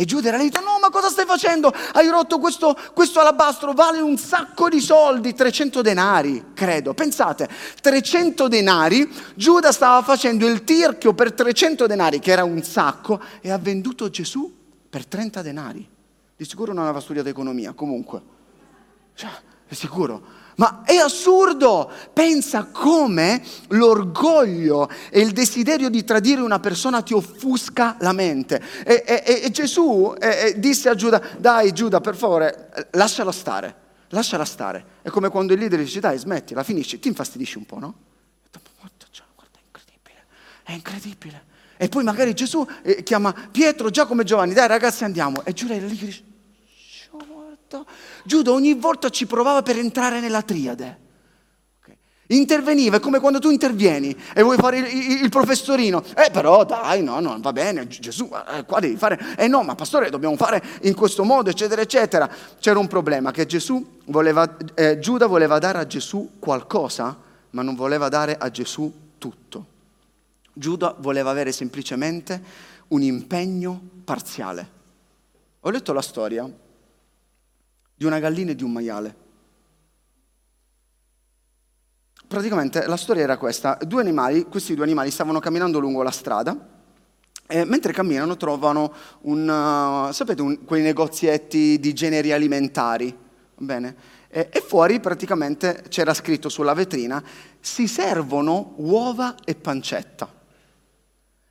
E 0.00 0.06
Giuda 0.06 0.28
era 0.28 0.38
lì, 0.38 0.50
no 0.50 0.78
ma 0.80 0.88
cosa 0.88 1.10
stai 1.10 1.26
facendo? 1.26 1.70
Hai 1.92 2.08
rotto 2.08 2.38
questo, 2.38 2.74
questo 2.94 3.20
alabastro, 3.20 3.74
vale 3.74 4.00
un 4.00 4.16
sacco 4.16 4.70
di 4.70 4.80
soldi, 4.80 5.34
300 5.34 5.82
denari, 5.82 6.52
credo. 6.54 6.94
Pensate, 6.94 7.46
300 7.82 8.48
denari, 8.48 9.06
Giuda 9.34 9.72
stava 9.72 10.00
facendo 10.00 10.48
il 10.48 10.64
tirchio 10.64 11.12
per 11.12 11.34
300 11.34 11.86
denari, 11.86 12.18
che 12.18 12.30
era 12.30 12.44
un 12.44 12.62
sacco, 12.62 13.20
e 13.42 13.50
ha 13.50 13.58
venduto 13.58 14.08
Gesù 14.08 14.50
per 14.88 15.04
30 15.04 15.42
denari. 15.42 15.86
Di 16.34 16.44
sicuro 16.46 16.72
non 16.72 16.84
aveva 16.84 17.00
studiato 17.00 17.28
economia, 17.28 17.74
comunque. 17.74 18.22
Cioè, 19.14 19.28
è 19.66 19.74
sicuro. 19.74 20.22
Ma 20.60 20.82
è 20.84 20.96
assurdo! 20.96 21.90
Pensa 22.12 22.66
come 22.66 23.42
l'orgoglio 23.68 24.90
e 25.08 25.20
il 25.20 25.32
desiderio 25.32 25.88
di 25.88 26.04
tradire 26.04 26.42
una 26.42 26.60
persona 26.60 27.00
ti 27.00 27.14
offusca 27.14 27.96
la 28.00 28.12
mente. 28.12 28.62
E, 28.84 29.02
e, 29.06 29.40
e 29.44 29.50
Gesù 29.50 30.14
e, 30.20 30.56
disse 30.58 30.90
a 30.90 30.94
Giuda, 30.94 31.18
dai 31.38 31.72
Giuda, 31.72 32.02
per 32.02 32.14
favore, 32.14 32.88
lasciala 32.90 33.32
stare, 33.32 33.74
lasciala 34.08 34.44
stare. 34.44 34.84
È 35.00 35.08
come 35.08 35.30
quando 35.30 35.54
il 35.54 35.60
leader 35.60 35.78
dice, 35.78 35.98
dai, 35.98 36.18
smettila, 36.18 36.62
finisci, 36.62 36.98
ti 36.98 37.08
infastidisci 37.08 37.56
un 37.56 37.64
po', 37.64 37.78
no? 37.78 37.94
Guarda, 38.76 39.06
è 39.56 39.62
incredibile, 39.64 40.24
è 40.62 40.72
incredibile. 40.72 41.44
E 41.78 41.88
poi 41.88 42.04
magari 42.04 42.34
Gesù 42.34 42.68
eh, 42.82 43.02
chiama 43.02 43.34
Pietro, 43.50 43.88
Giacomo 43.88 44.20
e 44.20 44.24
Giovanni, 44.24 44.52
dai 44.52 44.68
ragazzi 44.68 45.04
andiamo. 45.04 45.42
E 45.42 45.54
Giuda 45.54 45.72
lì 45.72 45.96
dice, 45.96 46.22
fatto? 47.70 47.86
Giuda 48.24 48.50
ogni 48.50 48.74
volta 48.74 49.08
ci 49.08 49.26
provava 49.26 49.62
per 49.62 49.78
entrare 49.78 50.18
nella 50.20 50.42
triade. 50.42 51.08
Interveniva, 52.30 52.98
è 52.98 53.00
come 53.00 53.18
quando 53.18 53.40
tu 53.40 53.50
intervieni 53.50 54.16
e 54.32 54.42
vuoi 54.42 54.56
fare 54.56 54.78
il, 54.78 54.86
il, 54.86 55.22
il, 55.22 55.28
professorino. 55.28 56.00
Eh 56.14 56.30
però 56.30 56.64
dai, 56.64 57.02
no, 57.02 57.18
no, 57.18 57.36
va 57.40 57.52
bene, 57.52 57.88
Gesù, 57.88 58.30
eh, 58.56 58.64
qua 58.64 58.78
devi 58.78 58.96
fare... 58.96 59.34
Eh 59.36 59.48
no, 59.48 59.64
ma 59.64 59.74
pastore, 59.74 60.10
dobbiamo 60.10 60.36
fare 60.36 60.62
in 60.82 60.94
questo 60.94 61.24
modo, 61.24 61.50
eccetera, 61.50 61.82
eccetera. 61.82 62.30
C'era 62.60 62.78
un 62.78 62.86
problema, 62.86 63.32
che 63.32 63.46
Gesù 63.46 63.84
voleva, 64.04 64.56
eh, 64.74 65.00
Giuda 65.00 65.26
voleva 65.26 65.58
dare 65.58 65.78
a 65.78 65.86
Gesù 65.88 66.34
qualcosa, 66.38 67.18
ma 67.50 67.62
non 67.62 67.74
voleva 67.74 68.08
dare 68.08 68.36
a 68.38 68.48
Gesù 68.48 68.92
tutto. 69.18 69.66
Giuda 70.52 70.94
voleva 70.98 71.30
avere 71.30 71.50
semplicemente 71.50 72.40
un 72.88 73.02
impegno 73.02 73.80
parziale. 74.04 74.78
Ho 75.62 75.70
letto 75.70 75.92
la 75.92 76.00
storia 76.00 76.48
di 78.00 78.06
una 78.06 78.18
gallina 78.18 78.52
e 78.52 78.54
di 78.54 78.64
un 78.64 78.72
maiale. 78.72 79.14
praticamente 82.26 82.86
la 82.86 82.96
storia 82.96 83.24
era 83.24 83.36
questa. 83.36 83.76
Due 83.84 84.00
animali, 84.00 84.44
questi 84.44 84.74
due 84.74 84.84
animali 84.84 85.10
stavano 85.10 85.38
camminando 85.38 85.80
lungo 85.80 86.02
la 86.02 86.10
strada 86.10 86.56
e 87.46 87.64
mentre 87.66 87.92
camminano 87.92 88.38
trovano 88.38 88.90
un, 89.22 89.46
uh, 89.46 90.12
sapete, 90.12 90.40
un, 90.40 90.64
quei 90.64 90.80
negozietti 90.80 91.78
di 91.78 91.92
generi 91.92 92.32
alimentari. 92.32 93.14
Bene? 93.54 93.96
E, 94.28 94.48
e 94.50 94.60
fuori 94.60 94.98
praticamente 94.98 95.84
c'era 95.88 96.14
scritto 96.14 96.48
sulla 96.48 96.72
vetrina, 96.72 97.22
si 97.60 97.86
servono 97.86 98.72
uova 98.76 99.34
e 99.44 99.56
pancetta. 99.56 100.32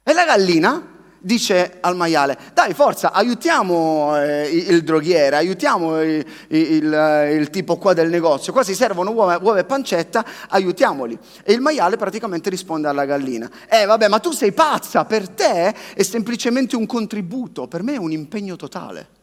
E 0.01 0.13
la 0.13 0.25
gallina 0.25 0.97
dice 1.19 1.77
al 1.81 1.95
maiale, 1.95 2.37
dai 2.53 2.73
forza, 2.73 3.11
aiutiamo 3.11 4.17
eh, 4.21 4.49
il 4.49 4.83
droghiere, 4.83 5.35
aiutiamo 5.35 6.01
il, 6.01 6.25
il, 6.47 7.29
il, 7.33 7.49
tipo 7.49 7.77
qua 7.77 7.93
del 7.93 8.09
negozio, 8.09 8.53
qua 8.53 8.63
si 8.63 8.73
servono 8.73 9.11
uova, 9.11 9.37
uova, 9.41 9.59
e 9.59 9.65
pancetta, 9.65 10.25
aiutiamoli. 10.49 11.17
E 11.43 11.53
il 11.53 11.61
maiale 11.61 11.97
praticamente 11.97 12.49
risponde 12.49 12.87
alla 12.87 13.05
gallina, 13.05 13.49
eh 13.67 13.85
vabbè 13.85 14.07
ma 14.07 14.19
tu 14.19 14.31
sei 14.31 14.51
pazza, 14.51 15.05
per 15.05 15.29
te 15.29 15.73
è 15.93 16.03
semplicemente 16.03 16.75
un 16.75 16.85
contributo, 16.85 17.67
per 17.67 17.83
me 17.83 17.93
è 17.93 17.97
un 17.97 18.11
impegno 18.11 18.55
totale. 18.55 19.17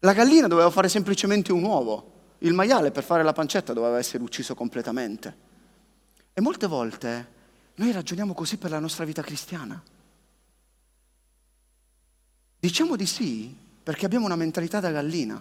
La 0.00 0.12
gallina 0.12 0.48
doveva 0.48 0.70
fare 0.70 0.88
semplicemente 0.88 1.52
un 1.52 1.62
uovo, 1.62 2.12
il 2.38 2.52
maiale 2.52 2.90
per 2.90 3.04
fare 3.04 3.22
la 3.22 3.32
pancetta 3.32 3.72
doveva 3.72 3.98
essere 3.98 4.22
ucciso 4.22 4.54
completamente. 4.54 5.52
E 6.34 6.40
molte 6.40 6.66
volte 6.66 7.28
noi 7.76 7.90
ragioniamo 7.92 8.34
così 8.34 8.56
per 8.56 8.70
la 8.70 8.78
nostra 8.78 9.04
vita 9.04 9.22
cristiana. 9.22 9.82
Diciamo 12.64 12.96
di 12.96 13.04
sì 13.04 13.54
perché 13.82 14.06
abbiamo 14.06 14.24
una 14.24 14.36
mentalità 14.36 14.80
da 14.80 14.90
gallina. 14.90 15.38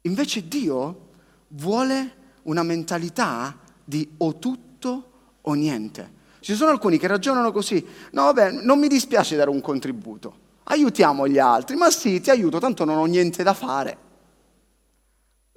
Invece 0.00 0.48
Dio 0.48 1.08
vuole 1.48 2.14
una 2.44 2.62
mentalità 2.62 3.58
di 3.84 4.08
o 4.16 4.38
tutto 4.38 5.10
o 5.42 5.52
niente. 5.52 6.10
Ci 6.40 6.54
sono 6.54 6.70
alcuni 6.70 6.96
che 6.96 7.06
ragionano 7.06 7.52
così, 7.52 7.84
no 8.12 8.22
vabbè, 8.22 8.62
non 8.62 8.78
mi 8.78 8.88
dispiace 8.88 9.36
dare 9.36 9.50
un 9.50 9.60
contributo, 9.60 10.38
aiutiamo 10.64 11.28
gli 11.28 11.38
altri, 11.38 11.76
ma 11.76 11.90
sì, 11.90 12.22
ti 12.22 12.30
aiuto, 12.30 12.58
tanto 12.58 12.86
non 12.86 12.96
ho 12.96 13.04
niente 13.04 13.42
da 13.42 13.52
fare. 13.52 13.98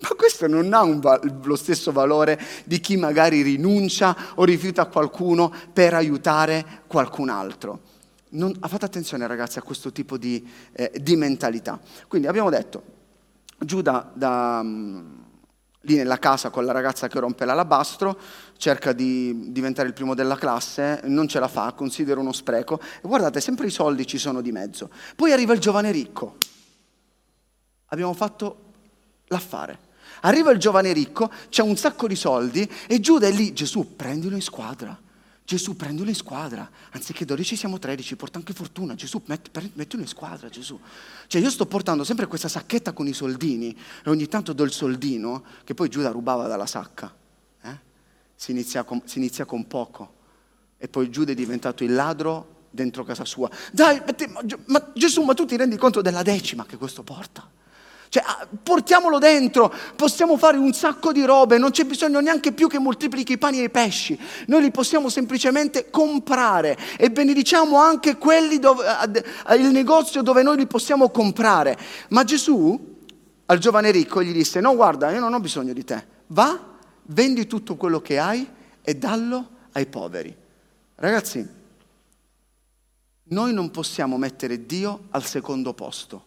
Ma 0.02 0.10
questo 0.10 0.46
non 0.48 0.74
ha 0.74 0.84
va- 0.98 1.22
lo 1.44 1.56
stesso 1.56 1.94
valore 1.94 2.38
di 2.66 2.82
chi 2.82 2.98
magari 2.98 3.44
rinuncia 3.44 4.34
o 4.36 4.44
rifiuta 4.44 4.88
qualcuno 4.88 5.54
per 5.72 5.94
aiutare 5.94 6.82
qualcun 6.86 7.30
altro. 7.30 7.88
Non, 8.32 8.54
fate 8.62 8.86
attenzione 8.86 9.26
ragazzi 9.26 9.58
a 9.58 9.63
questo 9.63 9.92
tipo 9.92 10.18
di, 10.18 10.48
eh, 10.74 10.92
di 11.02 11.15
mentalità. 11.15 11.80
Quindi 12.08 12.28
abbiamo 12.28 12.52
detto, 12.52 12.84
Giuda 13.58 14.12
da, 14.13 14.60
um, 14.62 15.26
lì 15.82 15.96
nella 15.96 16.20
casa 16.20 16.52
con 16.52 16.63
la 16.63 16.72
ragazza 16.72 17.08
che 17.08 17.20
rompe 17.20 17.46
l'alabastro, 17.46 18.20
cerca 18.58 18.94
di 18.94 19.52
diventare 19.52 19.88
il 19.88 19.96
primo 19.96 20.13
della 20.13 20.36
classe, 20.36 21.02
non 21.06 21.28
ce 21.28 21.39
la 21.39 21.48
fa, 21.48 21.74
considera 21.74 22.20
uno 22.20 22.32
spreco. 22.32 22.80
E 22.80 23.08
guardate, 23.08 23.42
sempre 23.42 23.65
i 23.65 23.72
soldi 23.72 24.06
ci 24.06 24.20
sono 24.20 24.42
di 24.42 24.52
mezzo. 24.52 24.92
Poi 25.15 25.32
arriva 25.32 25.54
il 25.54 25.60
giovane 25.60 25.92
ricco. 25.92 26.38
Abbiamo 27.88 28.13
fatto 28.13 28.58
l'affare. 29.28 29.88
Arriva 30.22 30.52
il 30.52 30.60
giovane 30.60 30.92
ricco, 30.92 31.32
c'è 31.50 31.63
un 31.63 31.78
sacco 31.78 32.08
di 32.08 32.15
soldi 32.15 32.70
e 32.88 33.00
Giuda 33.00 33.28
è 33.28 33.32
lì, 33.32 33.54
Gesù, 33.54 33.96
prendilo 33.96 34.36
in 34.36 34.42
squadra 34.42 35.08
Gesù, 35.50 35.76
prendilo 35.76 36.10
in 36.10 36.16
squadra. 36.16 36.70
Anziché 36.92 37.26
12 37.26 37.56
siamo 37.56 37.80
13, 37.80 38.16
porta 38.16 38.38
anche 38.38 38.54
fortuna. 38.54 38.94
Gesù, 38.94 39.20
metti, 39.26 39.50
mettilo 39.74 40.04
in 40.04 40.08
squadra, 40.08 40.48
Gesù. 40.48 40.80
Cioè 41.26 41.42
io 41.42 41.50
sto 41.50 41.66
portando 41.66 42.04
sempre 42.04 42.28
questa 42.28 42.48
sacchetta 42.48 42.92
con 42.92 43.08
i 43.08 43.14
soldini 43.14 43.76
e 44.06 44.10
ogni 44.12 44.28
tanto 44.28 44.54
do 44.54 44.64
il 44.64 44.72
soldino, 44.72 45.44
che 45.64 45.74
poi 45.74 45.90
Giuda 45.90 46.12
rubava 46.12 46.46
dalla 46.46 46.68
sacca. 46.68 47.12
Eh? 47.64 47.78
Si, 48.36 48.52
inizia 48.52 48.84
con, 48.84 49.02
si 49.06 49.18
inizia 49.18 49.46
con 49.46 49.66
poco. 49.66 50.18
E 50.78 50.88
poi 50.88 51.10
Giuda 51.10 51.32
è 51.32 51.36
diventato 51.36 51.84
il 51.84 51.96
ladro 51.96 52.68
dentro 52.70 53.04
casa 53.04 53.26
sua. 53.26 53.50
Dai, 53.72 54.04
ma, 54.06 54.42
ma 54.66 54.92
Gesù, 54.94 55.24
ma 55.24 55.34
tu 55.34 55.46
ti 55.46 55.58
rendi 55.58 55.78
conto 55.78 56.04
della 56.04 56.22
decima 56.22 56.64
che 56.68 56.78
questo 56.78 57.02
porta? 57.02 57.50
Cioè, 58.10 58.24
ah, 58.26 58.48
portiamolo 58.62 59.19
dentro, 59.19 59.72
possiamo 59.95 60.36
fare 60.36 60.58
un 60.58 60.74
sacco 60.74 61.12
di 61.12 61.24
robe, 61.24 61.60
non 61.60 61.69
c'è 61.69 61.84
bisogno 61.84 62.19
neanche 62.19 62.52
più 62.52 62.67
che 62.67 62.80
moltiplichi 62.80 63.34
i 63.34 63.38
pani 63.38 63.60
e 63.60 63.65
i 63.65 63.69
pesci. 63.69 64.19
Noi 64.48 64.62
li 64.63 64.72
possiamo 64.72 65.10
semplicemente 65.10 65.91
comprare 65.91 66.76
e 66.98 67.12
benediciamo 67.12 67.78
anche 67.78 68.17
quelli 68.17 68.58
dove, 68.58 68.84
il 69.58 69.67
negozio 69.67 70.24
dove 70.24 70.41
noi 70.41 70.58
li 70.58 70.65
possiamo 70.65 71.10
comprare. 71.10 71.78
Ma 72.10 72.24
Gesù 72.24 72.98
al 73.45 73.58
giovane 73.60 73.91
ricco 73.91 74.24
gli 74.24 74.34
disse, 74.34 74.60
no 74.60 74.76
guarda, 74.76 75.12
io 75.12 75.19
non 75.19 75.34
ho 75.34 75.39
bisogno 75.39 75.74
di 75.74 75.84
te, 75.84 76.04
va, 76.28 76.60
vendi 77.04 77.45
tutto 77.45 77.76
quello 77.76 78.02
che 78.02 78.17
hai 78.17 78.48
e 78.82 78.95
dallo 78.95 79.50
ai 79.74 79.86
poveri. 79.86 80.36
Ragazzi, 80.95 81.48
noi 83.24 83.54
non 83.54 83.69
possiamo 83.69 84.17
mettere 84.17 84.65
Dio 84.65 85.06
al 85.12 85.24
secondo 85.24 85.74
posto. 85.74 86.26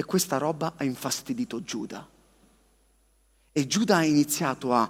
E 0.00 0.04
questa 0.06 0.38
roba 0.38 0.72
ha 0.78 0.84
infastidito 0.84 1.62
Giuda. 1.62 2.08
E 3.52 3.66
Giuda 3.66 3.98
ha 3.98 4.04
iniziato 4.06 4.72
a 4.72 4.88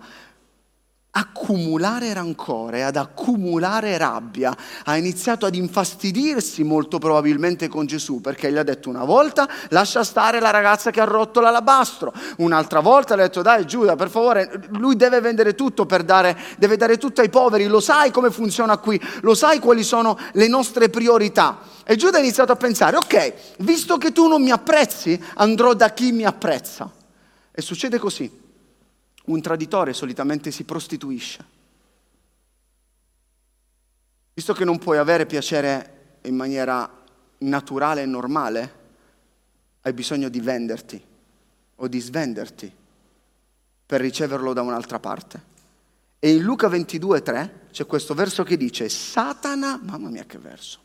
accumulare 1.12 2.12
rancore, 2.12 2.84
ad 2.84 2.94
accumulare 2.94 3.98
rabbia, 3.98 4.56
ha 4.84 4.96
iniziato 4.96 5.44
ad 5.44 5.56
infastidirsi 5.56 6.62
molto 6.62 6.98
probabilmente 6.98 7.66
con 7.66 7.86
Gesù 7.86 8.20
perché 8.20 8.52
gli 8.52 8.56
ha 8.56 8.62
detto 8.62 8.88
una 8.88 9.04
volta 9.04 9.48
lascia 9.70 10.04
stare 10.04 10.38
la 10.38 10.50
ragazza 10.50 10.92
che 10.92 11.00
ha 11.00 11.04
rotto 11.04 11.40
l'alabastro, 11.40 12.12
un'altra 12.38 12.78
volta 12.78 13.16
gli 13.16 13.20
ha 13.20 13.22
detto 13.24 13.42
dai 13.42 13.66
Giuda 13.66 13.96
per 13.96 14.08
favore 14.08 14.68
lui 14.70 14.94
deve 14.94 15.20
vendere 15.20 15.56
tutto 15.56 15.84
per 15.84 16.04
dare, 16.04 16.38
deve 16.58 16.76
dare 16.76 16.96
tutto 16.96 17.22
ai 17.22 17.28
poveri, 17.28 17.66
lo 17.66 17.80
sai 17.80 18.12
come 18.12 18.30
funziona 18.30 18.78
qui, 18.78 19.00
lo 19.22 19.34
sai 19.34 19.58
quali 19.58 19.82
sono 19.82 20.16
le 20.32 20.46
nostre 20.46 20.90
priorità. 20.90 21.58
E 21.84 21.96
Giuda 21.96 22.18
ha 22.18 22.20
iniziato 22.20 22.52
a 22.52 22.56
pensare 22.56 22.96
ok, 22.96 23.32
visto 23.58 23.98
che 23.98 24.12
tu 24.12 24.28
non 24.28 24.42
mi 24.42 24.52
apprezzi 24.52 25.20
andrò 25.34 25.74
da 25.74 25.92
chi 25.92 26.12
mi 26.12 26.24
apprezza. 26.24 26.88
E 27.50 27.62
succede 27.62 27.98
così 27.98 28.48
un 29.26 29.40
traditore 29.40 29.92
solitamente 29.92 30.50
si 30.50 30.64
prostituisce. 30.64 31.44
Visto 34.32 34.52
che 34.52 34.64
non 34.64 34.78
puoi 34.78 34.98
avere 34.98 35.26
piacere 35.26 36.18
in 36.22 36.34
maniera 36.34 36.88
naturale 37.38 38.02
e 38.02 38.06
normale, 38.06 38.78
hai 39.82 39.92
bisogno 39.92 40.28
di 40.28 40.40
venderti 40.40 41.02
o 41.76 41.88
di 41.88 41.98
svenderti 41.98 42.72
per 43.86 44.00
riceverlo 44.00 44.52
da 44.52 44.62
un'altra 44.62 44.98
parte. 44.98 45.48
E 46.18 46.32
in 46.32 46.42
Luca 46.42 46.68
22,3 46.68 47.50
c'è 47.70 47.86
questo 47.86 48.14
verso 48.14 48.42
che 48.42 48.56
dice, 48.56 48.88
Satana, 48.88 49.80
mamma 49.82 50.10
mia 50.10 50.24
che 50.24 50.38
verso, 50.38 50.78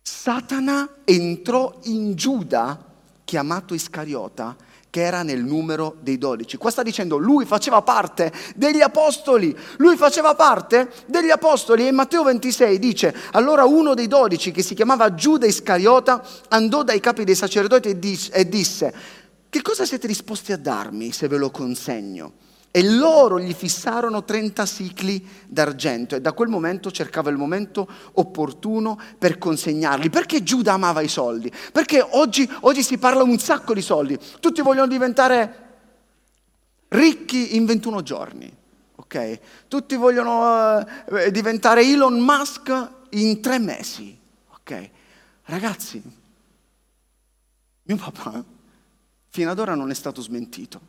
Satana 0.00 0.96
entrò 1.04 1.78
in 1.84 2.14
Giuda, 2.14 2.90
chiamato 3.24 3.74
Iscariota, 3.74 4.56
che 4.92 5.00
era 5.00 5.22
nel 5.22 5.42
numero 5.42 5.96
dei 6.02 6.18
dodici. 6.18 6.58
Qua 6.58 6.70
sta 6.70 6.82
dicendo, 6.82 7.16
lui 7.16 7.46
faceva 7.46 7.80
parte 7.80 8.30
degli 8.54 8.82
apostoli, 8.82 9.56
lui 9.78 9.96
faceva 9.96 10.34
parte 10.34 10.92
degli 11.06 11.30
apostoli 11.30 11.84
e 11.84 11.88
in 11.88 11.94
Matteo 11.94 12.22
26 12.24 12.78
dice, 12.78 13.16
allora 13.30 13.64
uno 13.64 13.94
dei 13.94 14.06
dodici 14.06 14.50
che 14.50 14.60
si 14.60 14.74
chiamava 14.74 15.14
Giuda 15.14 15.46
Iscariota 15.46 16.22
andò 16.48 16.82
dai 16.82 17.00
capi 17.00 17.24
dei 17.24 17.34
sacerdoti 17.34 17.88
e 17.88 18.48
disse, 18.50 18.94
che 19.48 19.62
cosa 19.62 19.86
siete 19.86 20.06
disposti 20.06 20.52
a 20.52 20.58
darmi 20.58 21.10
se 21.10 21.26
ve 21.26 21.38
lo 21.38 21.50
consegno? 21.50 22.34
E 22.74 22.82
loro 22.82 23.38
gli 23.38 23.52
fissarono 23.52 24.24
30 24.24 24.64
sicli 24.64 25.24
d'argento 25.46 26.16
e 26.16 26.22
da 26.22 26.32
quel 26.32 26.48
momento 26.48 26.90
cercava 26.90 27.28
il 27.28 27.36
momento 27.36 27.86
opportuno 28.14 28.98
per 29.18 29.36
consegnarli. 29.36 30.08
Perché 30.08 30.42
Giuda 30.42 30.72
amava 30.72 31.02
i 31.02 31.08
soldi? 31.08 31.52
Perché 31.70 32.00
oggi, 32.00 32.50
oggi 32.60 32.82
si 32.82 32.96
parla 32.96 33.22
un 33.22 33.38
sacco 33.38 33.74
di 33.74 33.82
soldi. 33.82 34.18
Tutti 34.40 34.62
vogliono 34.62 34.86
diventare 34.88 35.56
ricchi 36.88 37.56
in 37.56 37.66
21 37.66 38.02
giorni. 38.02 38.50
Okay? 38.96 39.38
Tutti 39.68 39.94
vogliono 39.96 40.78
uh, 40.78 41.30
diventare 41.30 41.82
Elon 41.82 42.18
Musk 42.20 42.90
in 43.10 43.42
tre 43.42 43.58
mesi. 43.58 44.18
Okay? 44.60 44.90
Ragazzi, 45.44 46.02
mio 47.82 47.96
papà 47.96 48.42
fino 49.28 49.50
ad 49.50 49.58
ora 49.58 49.74
non 49.74 49.90
è 49.90 49.94
stato 49.94 50.22
smentito. 50.22 50.80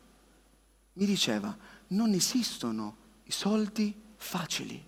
Mi 0.94 1.06
diceva, 1.06 1.54
non 1.94 2.12
esistono 2.12 2.96
i 3.24 3.32
soldi 3.32 3.94
facili. 4.16 4.82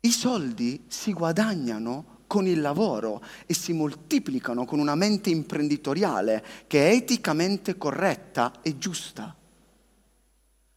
I 0.00 0.10
soldi 0.10 0.84
si 0.88 1.12
guadagnano 1.12 2.16
con 2.26 2.46
il 2.46 2.60
lavoro 2.60 3.22
e 3.46 3.54
si 3.54 3.72
moltiplicano 3.72 4.64
con 4.64 4.78
una 4.78 4.94
mente 4.94 5.30
imprenditoriale 5.30 6.44
che 6.66 6.90
è 6.90 6.94
eticamente 6.94 7.78
corretta 7.78 8.52
e 8.60 8.76
giusta. 8.76 9.34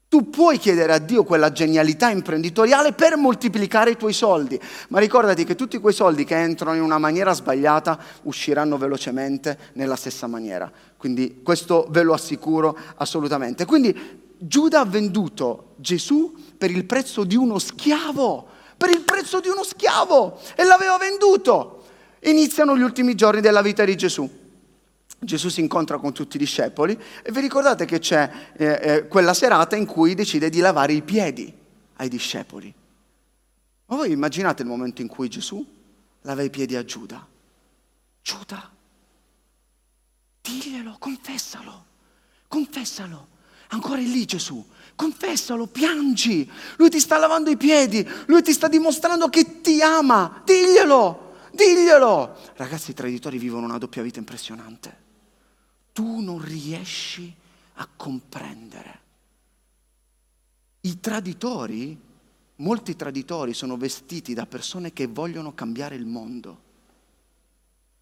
Tu 0.07 0.29
puoi 0.29 0.57
chiedere 0.57 0.91
a 0.91 0.97
Dio 0.97 1.23
quella 1.23 1.53
genialità 1.53 2.09
imprenditoriale 2.09 2.91
per 2.91 3.15
moltiplicare 3.15 3.91
i 3.91 3.97
tuoi 3.97 4.11
soldi, 4.11 4.59
ma 4.89 4.99
ricordati 4.99 5.45
che 5.45 5.55
tutti 5.55 5.77
quei 5.77 5.93
soldi 5.93 6.25
che 6.25 6.35
entrano 6.35 6.75
in 6.75 6.83
una 6.83 6.97
maniera 6.97 7.31
sbagliata 7.31 7.97
usciranno 8.23 8.77
velocemente 8.77 9.57
nella 9.73 9.95
stessa 9.95 10.27
maniera. 10.27 10.69
Quindi 10.97 11.39
questo 11.41 11.87
ve 11.89 12.03
lo 12.03 12.13
assicuro 12.13 12.77
assolutamente. 12.97 13.63
Quindi 13.63 14.21
Giuda 14.43 14.79
ha 14.79 14.85
venduto 14.85 15.75
Gesù 15.75 16.35
per 16.57 16.71
il 16.71 16.85
prezzo 16.85 17.23
di 17.23 17.35
uno 17.35 17.59
schiavo, 17.59 18.47
per 18.75 18.89
il 18.89 19.01
prezzo 19.01 19.39
di 19.39 19.47
uno 19.47 19.63
schiavo 19.63 20.39
e 20.55 20.63
l'aveva 20.63 20.97
venduto. 20.97 21.83
Iniziano 22.21 22.75
gli 22.75 22.81
ultimi 22.81 23.13
giorni 23.13 23.39
della 23.39 23.61
vita 23.61 23.85
di 23.85 23.95
Gesù. 23.95 24.27
Gesù 25.19 25.49
si 25.49 25.59
incontra 25.59 25.99
con 25.99 26.11
tutti 26.11 26.37
i 26.37 26.39
discepoli 26.39 26.99
e 27.21 27.31
vi 27.31 27.39
ricordate 27.39 27.85
che 27.85 27.99
c'è 27.99 28.31
eh, 28.53 28.79
eh, 28.81 29.07
quella 29.07 29.35
serata 29.35 29.75
in 29.75 29.85
cui 29.85 30.15
decide 30.15 30.49
di 30.49 30.59
lavare 30.59 30.93
i 30.93 31.03
piedi 31.03 31.53
ai 31.97 32.09
discepoli. 32.09 32.73
Ma 33.85 33.95
voi 33.95 34.11
immaginate 34.11 34.63
il 34.63 34.67
momento 34.67 35.03
in 35.03 35.07
cui 35.07 35.29
Gesù 35.29 35.63
lava 36.21 36.41
i 36.41 36.49
piedi 36.49 36.75
a 36.75 36.83
Giuda? 36.83 37.27
Giuda, 38.23 38.71
diglielo, 40.41 40.95
confessalo, 40.97 41.85
confessalo. 42.47 43.30
Ancora 43.73 43.99
è 43.99 44.03
lì 44.03 44.25
Gesù, 44.25 44.65
confessalo, 44.95 45.67
piangi. 45.67 46.49
Lui 46.77 46.89
ti 46.89 46.99
sta 46.99 47.17
lavando 47.17 47.49
i 47.49 47.57
piedi, 47.57 48.07
lui 48.27 48.41
ti 48.41 48.53
sta 48.53 48.67
dimostrando 48.67 49.27
che 49.29 49.59
ti 49.61 49.81
ama, 49.81 50.41
diglielo, 50.45 51.33
diglielo. 51.51 52.37
Ragazzi, 52.55 52.91
i 52.91 52.93
traditori 52.93 53.37
vivono 53.37 53.65
una 53.65 53.77
doppia 53.77 54.01
vita 54.01 54.19
impressionante 54.19 55.01
tu 55.93 56.19
non 56.19 56.41
riesci 56.41 57.33
a 57.75 57.87
comprendere. 57.95 58.99
I 60.81 60.99
traditori, 60.99 61.99
molti 62.57 62.95
traditori 62.95 63.53
sono 63.53 63.77
vestiti 63.77 64.33
da 64.33 64.45
persone 64.45 64.93
che 64.93 65.07
vogliono 65.07 65.53
cambiare 65.53 65.95
il 65.95 66.05
mondo. 66.05 66.69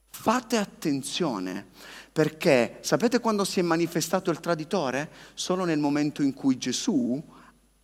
Fate 0.10 0.58
attenzione 0.58 1.68
perché 2.12 2.80
sapete 2.82 3.20
quando 3.20 3.46
si 3.46 3.60
è 3.60 3.64
manifestato 3.64 4.32
il 4.32 4.40
traditore? 4.40 5.10
Solo 5.34 5.64
nel 5.64 5.80
momento 5.80 6.22
in 6.22 6.34
cui 6.34 6.58
Gesù 6.58 7.22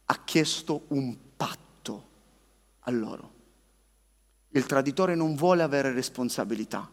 ha 0.06 0.24
chiesto 0.24 0.84
un 0.90 1.16
patto 1.38 2.08
a 2.80 2.92
loro. 2.92 3.32
Il 4.50 4.66
traditore 4.66 5.16
non 5.16 5.36
vuole 5.36 5.64
avere 5.64 5.92
responsabilità. 5.92 6.90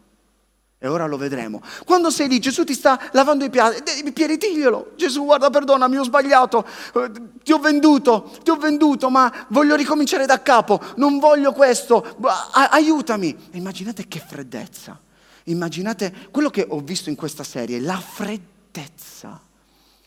E 0.78 0.88
ora 0.88 1.06
lo 1.06 1.16
vedremo. 1.16 1.62
Quando 1.84 2.10
sei 2.10 2.26
lì, 2.26 2.40
Gesù 2.40 2.64
ti 2.64 2.74
sta 2.74 3.00
lavando 3.12 3.44
i 3.44 3.50
piedi, 3.50 3.82
i 4.04 4.12
piedi, 4.12 4.36
diglielo. 4.36 4.94
Gesù, 4.96 5.24
guarda, 5.24 5.48
perdonami, 5.48 5.96
ho 5.96 6.02
sbagliato, 6.02 6.66
eh, 6.94 7.10
ti 7.44 7.52
ho 7.52 7.58
venduto, 7.58 8.32
ti 8.42 8.50
ho 8.50 8.56
venduto, 8.56 9.08
ma 9.08 9.32
voglio 9.50 9.76
ricominciare 9.76 10.26
da 10.26 10.42
capo, 10.42 10.80
non 10.96 11.20
voglio 11.20 11.52
questo, 11.52 12.16
aiutami. 12.52 13.36
immaginate 13.52 14.08
che 14.08 14.18
freddezza. 14.18 14.98
Immaginate 15.44 16.28
quello 16.30 16.50
che 16.50 16.66
ho 16.68 16.80
visto 16.80 17.08
in 17.08 17.16
questa 17.16 17.44
serie, 17.44 17.80
la 17.80 17.98
freddezza, 17.98 19.40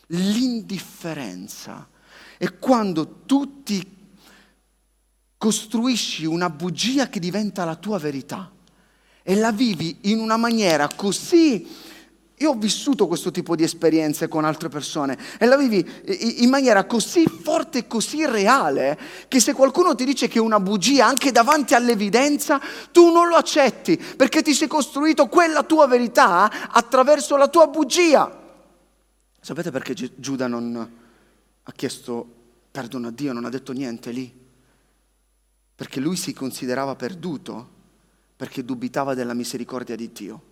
l'indifferenza. 0.08 1.88
E 2.38 2.58
quando 2.58 3.22
tu 3.26 3.62
ti 3.62 3.94
costruisci 5.38 6.24
una 6.24 6.50
bugia 6.50 7.08
che 7.08 7.20
diventa 7.20 7.64
la 7.64 7.76
tua 7.76 7.98
verità 7.98 8.50
e 9.22 9.34
la 9.34 9.52
vivi 9.52 9.98
in 10.02 10.18
una 10.20 10.36
maniera 10.36 10.88
così... 10.94 11.85
Io 12.40 12.50
ho 12.50 12.54
vissuto 12.54 13.06
questo 13.06 13.30
tipo 13.30 13.56
di 13.56 13.62
esperienze 13.62 14.28
con 14.28 14.44
altre 14.44 14.68
persone 14.68 15.16
e 15.38 15.46
la 15.46 15.56
vivi 15.56 15.84
in 16.42 16.50
maniera 16.50 16.84
così 16.84 17.24
forte 17.24 17.78
e 17.78 17.86
così 17.86 18.26
reale 18.26 18.98
che 19.26 19.40
se 19.40 19.54
qualcuno 19.54 19.94
ti 19.94 20.04
dice 20.04 20.28
che 20.28 20.38
è 20.38 20.42
una 20.42 20.60
bugia 20.60 21.06
anche 21.06 21.32
davanti 21.32 21.74
all'evidenza, 21.74 22.60
tu 22.92 23.10
non 23.10 23.28
lo 23.28 23.36
accetti 23.36 23.96
perché 23.96 24.42
ti 24.42 24.52
sei 24.52 24.68
costruito 24.68 25.28
quella 25.28 25.62
tua 25.62 25.86
verità 25.86 26.68
attraverso 26.70 27.38
la 27.38 27.48
tua 27.48 27.68
bugia. 27.68 28.44
Sapete 29.40 29.70
perché 29.70 29.94
Giuda 29.94 30.46
non 30.46 30.76
ha 31.62 31.72
chiesto 31.72 32.26
perdono 32.70 33.08
a 33.08 33.12
Dio, 33.12 33.32
non 33.32 33.46
ha 33.46 33.48
detto 33.48 33.72
niente 33.72 34.10
lì? 34.10 34.30
Perché 35.74 36.00
lui 36.00 36.16
si 36.16 36.34
considerava 36.34 36.94
perduto 36.96 37.70
perché 38.36 38.62
dubitava 38.62 39.14
della 39.14 39.32
misericordia 39.32 39.96
di 39.96 40.12
Dio. 40.12 40.45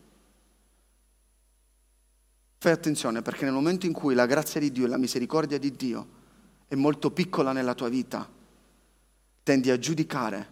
Fai 2.65 2.73
attenzione 2.73 3.21
perché 3.21 3.45
nel 3.45 3.53
momento 3.53 3.85
in 3.85 3.93
cui 3.93 4.15
la 4.15 4.25
grazia 4.25 4.59
di 4.59 4.73
Dio 4.73 4.87
e 4.87 4.89
la 4.89 4.97
misericordia 4.97 5.59
di 5.59 5.77
Dio 5.77 6.07
è 6.67 6.75
molto 6.75 7.11
piccola 7.11 7.53
nella 7.53 7.75
tua 7.75 7.91
vita, 7.91 8.27
tendi 9.43 9.71
a 9.71 9.79
giudicare 9.79 10.49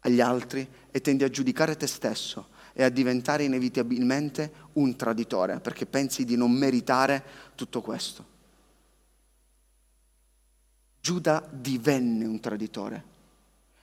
agli 0.00 0.20
altri 0.20 0.68
e 0.90 1.00
tendi 1.00 1.22
a 1.22 1.30
giudicare 1.30 1.76
te 1.76 1.86
stesso 1.86 2.48
e 2.72 2.82
a 2.82 2.88
diventare 2.88 3.44
inevitabilmente 3.44 4.52
un 4.72 4.96
traditore 4.96 5.60
perché 5.60 5.86
pensi 5.86 6.24
di 6.24 6.34
non 6.34 6.50
meritare 6.50 7.22
tutto 7.54 7.80
questo. 7.80 8.24
Giuda 11.00 11.48
divenne 11.48 12.24
un 12.24 12.40
traditore. 12.40 13.04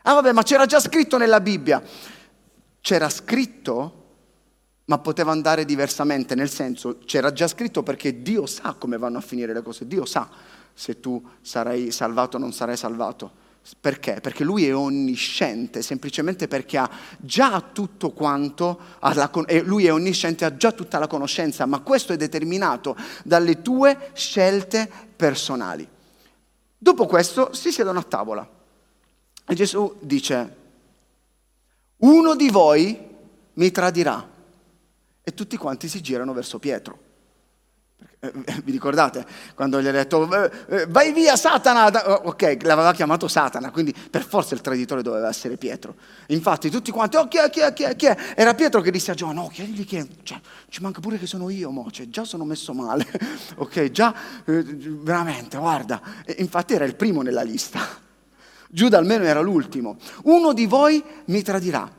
Ah 0.02 0.16
vabbè, 0.16 0.34
ma 0.34 0.44
c'era 0.44 0.66
già 0.66 0.82
scritto 0.82 1.18
nella 1.18 1.40
Bibbia 1.40 1.82
c'era 2.82 3.10
scritto, 3.10 4.07
ma 4.90 4.98
poteva 5.00 5.32
andare 5.32 5.66
diversamente, 5.66 6.34
nel 6.34 6.50
senso 6.50 7.00
c'era 7.06 7.34
già 7.34 7.48
scritto 7.48 7.84
perché 7.84 8.22
Dio 8.22 8.46
sa 8.46 8.74
come 8.78 8.98
vanno 8.98 9.18
a 9.18 9.22
finire 9.22 9.54
le 9.54 9.62
cose, 9.62 9.86
Dio 9.86 10.06
sa 10.06 10.30
se 10.74 11.00
tu 11.02 11.22
sarai 11.42 11.92
salvato 11.92 12.38
o 12.38 12.40
non 12.40 12.54
sarai 12.54 12.78
salvato. 12.78 13.46
Perché? 13.82 14.22
Perché 14.22 14.46
lui 14.46 14.66
è 14.66 14.74
onnisciente, 14.74 15.82
semplicemente 15.82 16.48
perché 16.48 16.78
ha 16.78 16.90
già 17.18 17.62
tutto 17.74 18.12
quanto, 18.12 18.80
e 19.46 19.62
lui 19.62 19.88
è 19.88 19.92
onnisciente, 19.92 20.46
ha 20.46 20.56
già 20.56 20.72
tutta 20.72 21.00
la 21.00 21.08
conoscenza, 21.08 21.66
ma 21.66 21.80
questo 21.80 22.14
è 22.14 22.16
determinato 22.16 22.96
dalle 23.26 23.62
tue 23.62 24.12
scelte 24.14 24.90
personali. 25.14 25.86
Dopo 26.78 27.06
questo 27.08 27.54
si 27.54 27.74
siedono 27.74 28.00
a 28.00 28.04
tavola 28.04 28.50
e 29.46 29.54
Gesù 29.54 29.98
dice, 30.00 30.56
uno 31.98 32.36
di 32.36 32.50
voi 32.50 32.98
mi 33.54 33.72
tradirà. 33.72 34.36
E 35.28 35.34
tutti 35.34 35.58
quanti 35.58 35.90
si 35.90 36.00
girano 36.00 36.32
verso 36.32 36.58
Pietro. 36.58 37.00
Eh, 38.22 38.32
eh, 38.46 38.62
vi 38.64 38.72
ricordate 38.72 39.26
quando 39.56 39.82
gli 39.82 39.88
ha 39.88 39.92
detto 39.92 40.24
eh, 40.70 40.86
vai 40.88 41.12
via 41.12 41.36
Satana? 41.36 41.88
Oh, 42.10 42.30
ok, 42.30 42.60
l'aveva 42.62 42.94
chiamato 42.94 43.28
Satana, 43.28 43.70
quindi 43.70 43.94
per 44.10 44.24
forza 44.24 44.56
il 44.56 44.62
traditore 44.62 45.02
doveva 45.02 45.28
essere 45.28 45.58
Pietro. 45.58 45.96
Infatti 46.28 46.70
tutti 46.70 46.92
quanti, 46.92 47.18
oh 47.18 47.28
chi 47.28 47.40
è, 47.40 47.50
chi 47.50 47.60
è, 47.60 47.74
chi 47.74 47.84
è, 47.84 47.96
chi 47.98 48.06
è? 48.06 48.18
Era 48.38 48.54
Pietro 48.54 48.80
che 48.80 48.90
disse 48.90 49.12
a 49.12 49.16
Giovanni, 49.16 49.40
no, 49.40 49.48
chiedigli 49.50 49.84
chi 49.84 49.98
è. 49.98 50.08
Cioè, 50.24 50.40
ci 50.70 50.82
manca 50.82 51.02
pure 51.02 51.18
che 51.18 51.28
sono 51.28 51.50
io, 51.50 51.72
mo, 51.72 51.92
cioè, 51.92 52.08
già 52.08 52.24
sono 52.24 52.46
messo 52.46 52.74
male. 52.74 53.06
ok, 53.58 53.92
già, 53.92 54.16
veramente, 54.46 55.58
guarda. 55.58 56.02
Infatti 56.38 56.74
era 56.74 56.86
il 56.86 56.96
primo 56.96 57.22
nella 57.22 57.44
lista. 57.44 57.82
Giuda 58.70 58.98
almeno 58.98 59.26
era 59.26 59.42
l'ultimo. 59.42 59.98
Uno 60.24 60.54
di 60.54 60.68
voi 60.68 61.04
mi 61.26 61.42
tradirà. 61.42 61.92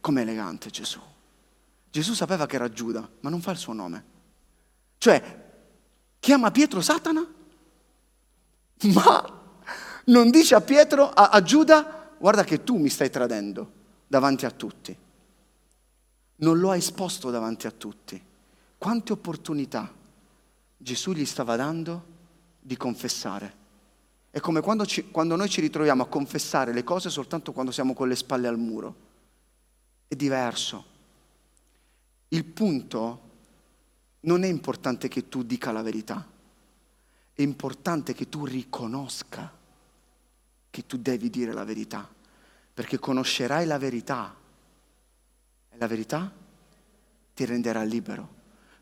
Com'è 0.00 0.20
elegante 0.20 0.70
Gesù. 0.70 1.00
Gesù 1.96 2.12
sapeva 2.12 2.44
che 2.44 2.56
era 2.56 2.68
Giuda, 2.68 3.08
ma 3.20 3.30
non 3.30 3.40
fa 3.40 3.52
il 3.52 3.56
suo 3.56 3.72
nome. 3.72 4.04
Cioè, 4.98 5.44
chiama 6.20 6.50
Pietro 6.50 6.82
Satana, 6.82 7.26
ma 8.92 9.40
non 10.04 10.30
dice 10.30 10.54
a 10.54 10.60
Pietro, 10.60 11.08
a, 11.08 11.30
a 11.30 11.42
Giuda, 11.42 12.12
guarda 12.18 12.44
che 12.44 12.62
tu 12.62 12.76
mi 12.76 12.90
stai 12.90 13.08
tradendo 13.08 13.72
davanti 14.06 14.44
a 14.44 14.50
tutti. 14.50 14.94
Non 16.36 16.58
lo 16.58 16.70
ha 16.70 16.76
esposto 16.76 17.30
davanti 17.30 17.66
a 17.66 17.70
tutti. 17.70 18.22
Quante 18.76 19.12
opportunità 19.14 19.90
Gesù 20.76 21.12
gli 21.12 21.24
stava 21.24 21.56
dando 21.56 22.04
di 22.60 22.76
confessare. 22.76 23.54
È 24.28 24.38
come 24.40 24.60
quando, 24.60 24.84
ci, 24.84 25.10
quando 25.10 25.34
noi 25.34 25.48
ci 25.48 25.62
ritroviamo 25.62 26.02
a 26.02 26.08
confessare 26.08 26.74
le 26.74 26.84
cose 26.84 27.08
soltanto 27.08 27.52
quando 27.52 27.72
siamo 27.72 27.94
con 27.94 28.06
le 28.06 28.16
spalle 28.16 28.48
al 28.48 28.58
muro. 28.58 28.94
È 30.06 30.14
diverso. 30.14 30.92
Il 32.36 32.44
punto 32.44 33.20
non 34.20 34.44
è 34.44 34.46
importante 34.46 35.08
che 35.08 35.26
tu 35.30 35.42
dica 35.42 35.72
la 35.72 35.80
verità, 35.80 36.28
è 37.32 37.40
importante 37.40 38.12
che 38.12 38.28
tu 38.28 38.44
riconosca 38.44 39.50
che 40.68 40.84
tu 40.84 40.98
devi 40.98 41.30
dire 41.30 41.54
la 41.54 41.64
verità, 41.64 42.06
perché 42.74 42.98
conoscerai 42.98 43.64
la 43.64 43.78
verità 43.78 44.36
e 45.70 45.78
la 45.78 45.86
verità 45.86 46.30
ti 47.32 47.44
renderà 47.46 47.82
libero 47.84 48.34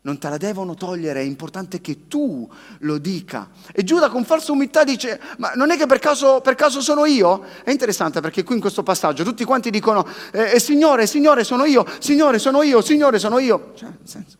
non 0.05 0.19
te 0.19 0.29
la 0.29 0.37
devono 0.37 0.75
togliere, 0.75 1.21
è 1.21 1.23
importante 1.23 1.81
che 1.81 2.07
tu 2.07 2.47
lo 2.79 2.97
dica. 2.99 3.49
E 3.73 3.83
Giuda 3.83 4.09
con 4.09 4.23
falsa 4.23 4.51
umiltà 4.51 4.83
dice, 4.83 5.19
ma 5.39 5.53
non 5.55 5.71
è 5.71 5.77
che 5.77 5.87
per 5.87 5.97
caso, 5.97 6.41
per 6.41 6.53
caso 6.53 6.79
sono 6.79 7.05
io? 7.05 7.43
È 7.63 7.71
interessante 7.71 8.21
perché 8.21 8.43
qui 8.43 8.53
in 8.55 8.61
questo 8.61 8.83
passaggio 8.83 9.23
tutti 9.23 9.43
quanti 9.43 9.71
dicono, 9.71 10.07
eh, 10.31 10.53
eh, 10.53 10.59
Signore, 10.59 11.07
Signore 11.07 11.43
sono 11.43 11.65
io, 11.65 11.83
Signore 11.97 12.37
sono 12.37 12.61
io, 12.61 12.81
Signore 12.81 13.17
sono 13.17 13.39
io. 13.39 13.71
Cioè, 13.75 13.89
nel 13.89 13.97
senso, 14.03 14.37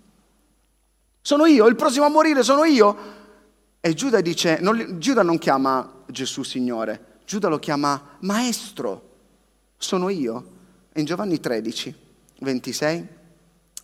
sono 1.20 1.48
io, 1.48 1.66
il 1.66 1.76
prossimo 1.76 2.06
a 2.06 2.10
morire 2.10 2.44
sono 2.44 2.64
io. 2.64 3.14
E 3.82 3.94
Giuda 3.96 4.22
dice, 4.22 4.60
non, 4.62 4.98
Giuda 5.00 5.24
non 5.24 5.40
chiama 5.40 6.04
Gesù 6.06 6.44
Signore, 6.44 7.22
Giuda 7.26 7.48
lo 7.48 7.58
chiama 7.58 8.18
Maestro, 8.20 9.14
sono 9.78 10.10
io. 10.10 10.54
In 10.94 11.06
Giovanni 11.06 11.40
13, 11.40 11.96
26, 12.40 13.08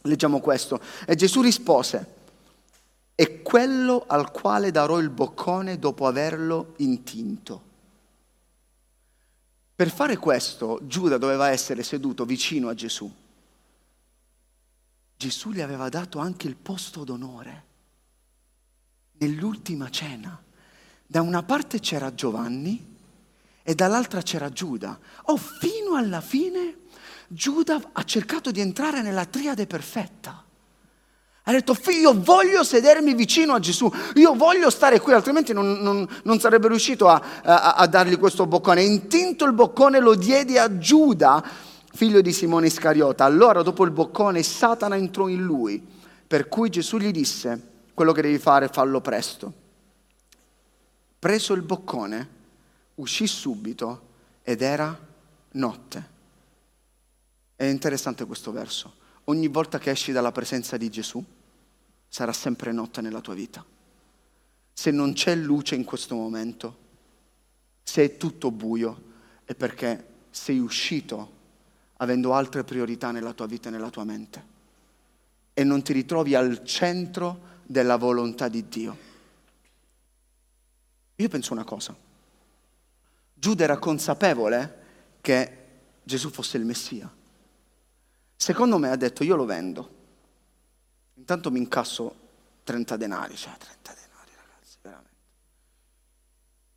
leggiamo 0.01 0.39
questo. 0.39 0.79
E 1.05 1.15
Gesù 1.15 1.41
rispose, 1.41 2.19
è 3.15 3.41
quello 3.41 4.03
al 4.07 4.31
quale 4.31 4.71
darò 4.71 4.99
il 4.99 5.09
boccone 5.09 5.77
dopo 5.77 6.07
averlo 6.07 6.73
intinto. 6.77 7.69
Per 9.75 9.89
fare 9.89 10.17
questo 10.17 10.79
Giuda 10.83 11.17
doveva 11.17 11.49
essere 11.49 11.83
seduto 11.83 12.25
vicino 12.25 12.69
a 12.69 12.73
Gesù. 12.73 13.11
Gesù 15.17 15.51
gli 15.51 15.61
aveva 15.61 15.89
dato 15.89 16.19
anche 16.19 16.47
il 16.47 16.55
posto 16.55 17.03
d'onore 17.03 17.69
nell'ultima 19.21 19.89
cena. 19.89 20.41
Da 21.05 21.21
una 21.21 21.43
parte 21.43 21.79
c'era 21.79 22.13
Giovanni 22.13 22.97
e 23.61 23.75
dall'altra 23.75 24.21
c'era 24.21 24.49
Giuda. 24.49 24.99
Oh, 25.25 25.37
fino 25.37 25.95
alla 25.95 26.21
fine 26.21 26.77
Giuda 27.33 27.81
ha 27.93 28.03
cercato 28.03 28.51
di 28.51 28.59
entrare 28.59 29.01
nella 29.01 29.23
triade 29.23 29.65
perfetta. 29.65 30.43
Ha 31.43 31.51
detto, 31.53 31.73
figlio, 31.73 32.13
voglio 32.21 32.61
sedermi 32.61 33.13
vicino 33.13 33.53
a 33.53 33.59
Gesù, 33.59 33.89
io 34.15 34.33
voglio 34.35 34.69
stare 34.69 34.99
qui, 34.99 35.13
altrimenti 35.13 35.53
non, 35.53 35.79
non, 35.79 36.05
non 36.23 36.39
sarebbe 36.41 36.67
riuscito 36.67 37.07
a, 37.07 37.21
a, 37.41 37.73
a, 37.75 37.87
dargli 37.87 38.17
questo 38.17 38.45
boccone. 38.45 38.83
Intinto 38.83 39.45
il 39.45 39.53
boccone 39.53 39.99
lo 39.99 40.13
diedi 40.15 40.57
a 40.57 40.77
Giuda, 40.77 41.41
figlio 41.93 42.19
di 42.19 42.33
Simone 42.33 42.67
Iscariota. 42.67 43.23
Allora, 43.23 43.63
dopo 43.63 43.85
il 43.85 43.91
boccone, 43.91 44.43
Satana 44.43 44.97
entrò 44.97 45.29
in 45.29 45.41
lui, 45.41 45.81
per 46.27 46.49
cui 46.49 46.69
Gesù 46.69 46.97
gli 46.97 47.11
disse, 47.11 47.69
quello 47.93 48.11
che 48.11 48.23
devi 48.23 48.39
fare, 48.39 48.67
fallo 48.67 48.99
presto. 48.99 49.53
Preso 51.17 51.53
il 51.53 51.61
boccone, 51.61 52.27
uscì 52.95 53.25
subito 53.25 54.01
ed 54.43 54.61
era 54.61 54.99
notte. 55.53 56.10
È 57.61 57.65
interessante 57.65 58.25
questo 58.25 58.51
verso. 58.51 58.91
Ogni 59.25 59.47
volta 59.47 59.77
che 59.77 59.91
esci 59.91 60.11
dalla 60.11 60.31
presenza 60.31 60.77
di 60.77 60.89
Gesù, 60.89 61.23
sarà 62.07 62.33
sempre 62.33 62.71
notte 62.71 63.01
nella 63.01 63.21
tua 63.21 63.35
vita. 63.35 63.63
Se 64.73 64.89
non 64.89 65.13
c'è 65.13 65.35
luce 65.35 65.75
in 65.75 65.83
questo 65.83 66.15
momento, 66.15 66.77
se 67.83 68.03
è 68.03 68.17
tutto 68.17 68.49
buio, 68.49 69.03
è 69.45 69.53
perché 69.53 70.07
sei 70.31 70.57
uscito 70.57 71.31
avendo 71.97 72.33
altre 72.33 72.63
priorità 72.63 73.11
nella 73.11 73.33
tua 73.33 73.45
vita 73.45 73.69
e 73.69 73.71
nella 73.71 73.91
tua 73.91 74.05
mente 74.05 74.43
e 75.53 75.63
non 75.63 75.83
ti 75.83 75.93
ritrovi 75.93 76.33
al 76.33 76.65
centro 76.65 77.41
della 77.67 77.97
volontà 77.97 78.47
di 78.47 78.67
Dio. 78.69 78.97
Io 81.13 81.29
penso 81.29 81.53
una 81.53 81.63
cosa. 81.63 81.95
Giuda 83.35 83.63
era 83.65 83.77
consapevole 83.77 84.79
che 85.21 85.57
Gesù 86.01 86.31
fosse 86.31 86.57
il 86.57 86.65
Messia. 86.65 87.19
Secondo 88.41 88.79
me 88.79 88.89
ha 88.89 88.95
detto 88.95 89.23
io 89.23 89.35
lo 89.35 89.45
vendo. 89.45 89.89
Intanto 91.13 91.51
mi 91.51 91.59
incasso 91.59 92.15
30 92.63 92.97
denari, 92.97 93.35
cioè 93.35 93.53
30 93.55 93.93
denari 93.93 94.31
ragazzi, 94.35 94.77
veramente. 94.81 95.15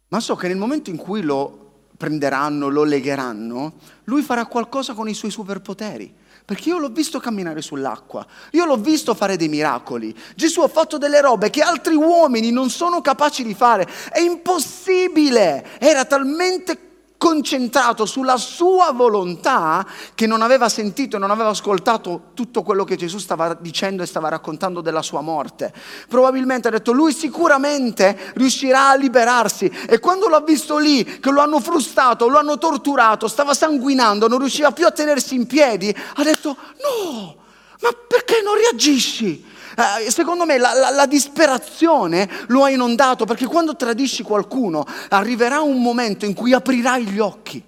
Ma 0.08 0.20
so 0.20 0.36
che 0.36 0.48
nel 0.48 0.58
momento 0.58 0.90
in 0.90 0.98
cui 0.98 1.22
lo 1.22 1.86
prenderanno, 1.96 2.68
lo 2.68 2.84
legheranno, 2.84 3.78
lui 4.04 4.20
farà 4.20 4.44
qualcosa 4.44 4.92
con 4.92 5.08
i 5.08 5.14
suoi 5.14 5.30
superpoteri 5.30 6.14
perché 6.44 6.68
io 6.68 6.76
l'ho 6.76 6.90
visto 6.90 7.18
camminare 7.18 7.62
sull'acqua, 7.62 8.26
io 8.50 8.66
l'ho 8.66 8.76
visto 8.76 9.14
fare 9.14 9.38
dei 9.38 9.48
miracoli. 9.48 10.14
Gesù 10.36 10.60
ha 10.60 10.68
fatto 10.68 10.98
delle 10.98 11.22
robe 11.22 11.48
che 11.48 11.62
altri 11.62 11.94
uomini 11.94 12.50
non 12.50 12.68
sono 12.68 13.00
capaci 13.00 13.42
di 13.42 13.54
fare. 13.54 13.88
È 14.10 14.20
impossibile. 14.20 15.78
Era 15.78 16.04
talmente 16.04 16.83
concentrato 17.16 18.04
sulla 18.04 18.36
sua 18.36 18.92
volontà 18.92 19.86
che 20.14 20.26
non 20.26 20.42
aveva 20.42 20.68
sentito 20.68 21.16
e 21.16 21.18
non 21.18 21.30
aveva 21.30 21.50
ascoltato 21.50 22.30
tutto 22.34 22.62
quello 22.62 22.84
che 22.84 22.96
Gesù 22.96 23.18
stava 23.18 23.54
dicendo 23.54 24.02
e 24.02 24.06
stava 24.06 24.28
raccontando 24.28 24.80
della 24.80 25.02
sua 25.02 25.20
morte. 25.20 25.72
Probabilmente 26.08 26.68
ha 26.68 26.70
detto 26.70 26.92
lui 26.92 27.12
sicuramente 27.12 28.32
riuscirà 28.34 28.90
a 28.90 28.96
liberarsi 28.96 29.70
e 29.88 29.98
quando 30.00 30.28
l'ha 30.28 30.40
visto 30.40 30.76
lì 30.76 31.02
che 31.20 31.30
lo 31.30 31.40
hanno 31.40 31.60
frustato, 31.60 32.28
lo 32.28 32.38
hanno 32.38 32.58
torturato, 32.58 33.28
stava 33.28 33.54
sanguinando, 33.54 34.28
non 34.28 34.38
riusciva 34.38 34.72
più 34.72 34.86
a 34.86 34.90
tenersi 34.90 35.34
in 35.34 35.46
piedi, 35.46 35.96
ha 36.16 36.22
detto 36.22 36.56
no, 36.82 37.36
ma 37.80 37.90
perché 38.06 38.42
non 38.42 38.54
reagisci? 38.54 39.52
Eh, 39.76 40.10
secondo 40.10 40.44
me 40.44 40.58
la, 40.58 40.72
la, 40.72 40.90
la, 40.90 41.06
disperazione 41.06 42.28
lo 42.48 42.62
ha 42.62 42.70
inondato 42.70 43.24
perché 43.24 43.46
quando 43.46 43.74
tradisci 43.74 44.22
qualcuno 44.22 44.86
arriverà 45.08 45.60
un 45.62 45.82
momento 45.82 46.24
in 46.24 46.34
cui 46.34 46.52
aprirai 46.52 47.06
gli 47.06 47.18
occhi 47.18 47.62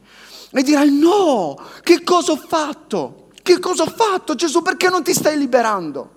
e 0.51 0.62
dirai 0.62 0.90
no, 0.97 1.59
che 1.83 2.03
cosa 2.03 2.33
ho 2.33 2.37
fatto? 2.37 3.31
Che 3.42 3.59
cosa 3.59 3.83
ho 3.83 3.90
fatto 3.90 4.35
Gesù? 4.35 4.62
Perché 4.62 4.88
non 4.88 5.03
ti 5.03 5.12
stai 5.12 5.37
liberando? 5.37 6.14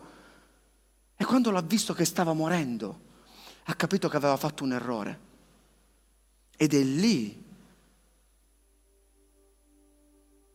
E 1.17 1.25
quando 1.25 1.51
l'ha 1.51 1.61
visto 1.61 1.93
che 1.93 2.05
stava 2.05 2.33
morendo, 2.33 2.99
ha 3.65 3.73
capito 3.73 4.07
che 4.07 4.15
aveva 4.15 4.37
fatto 4.37 4.63
un 4.63 4.71
errore. 4.71 5.19
Ed 6.55 6.73
è 6.73 6.81
lì 6.81 7.43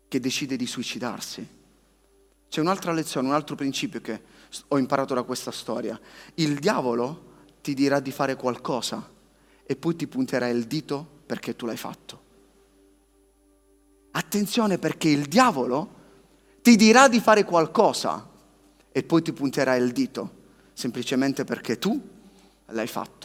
che 0.08 0.20
decide 0.20 0.56
di 0.56 0.66
suicidarsi. 0.66 1.46
C'è 2.48 2.60
un'altra 2.60 2.92
lezione, 2.92 3.28
un 3.28 3.34
altro 3.34 3.56
principio 3.56 4.00
che 4.00 4.22
ho 4.68 4.78
imparato 4.78 5.14
da 5.14 5.22
questa 5.22 5.50
storia. 5.50 5.98
Il 6.34 6.58
diavolo 6.58 7.32
ti 7.62 7.74
dirà 7.74 8.00
di 8.00 8.10
fare 8.10 8.36
qualcosa 8.36 9.10
e 9.64 9.76
poi 9.76 9.96
ti 9.96 10.06
punterà 10.06 10.48
il 10.48 10.64
dito 10.66 11.06
perché 11.26 11.56
tu 11.56 11.66
l'hai 11.66 11.76
fatto. 11.76 12.22
Attenzione 14.12 14.78
perché 14.78 15.08
il 15.08 15.26
diavolo 15.26 16.02
ti 16.62 16.76
dirà 16.76 17.08
di 17.08 17.20
fare 17.20 17.44
qualcosa 17.44 18.28
e 18.92 19.02
poi 19.02 19.22
ti 19.22 19.32
punterà 19.32 19.74
il 19.74 19.92
dito 19.92 20.42
semplicemente 20.72 21.44
perché 21.44 21.78
tu 21.78 22.00
l'hai 22.66 22.86
fatto. 22.86 23.23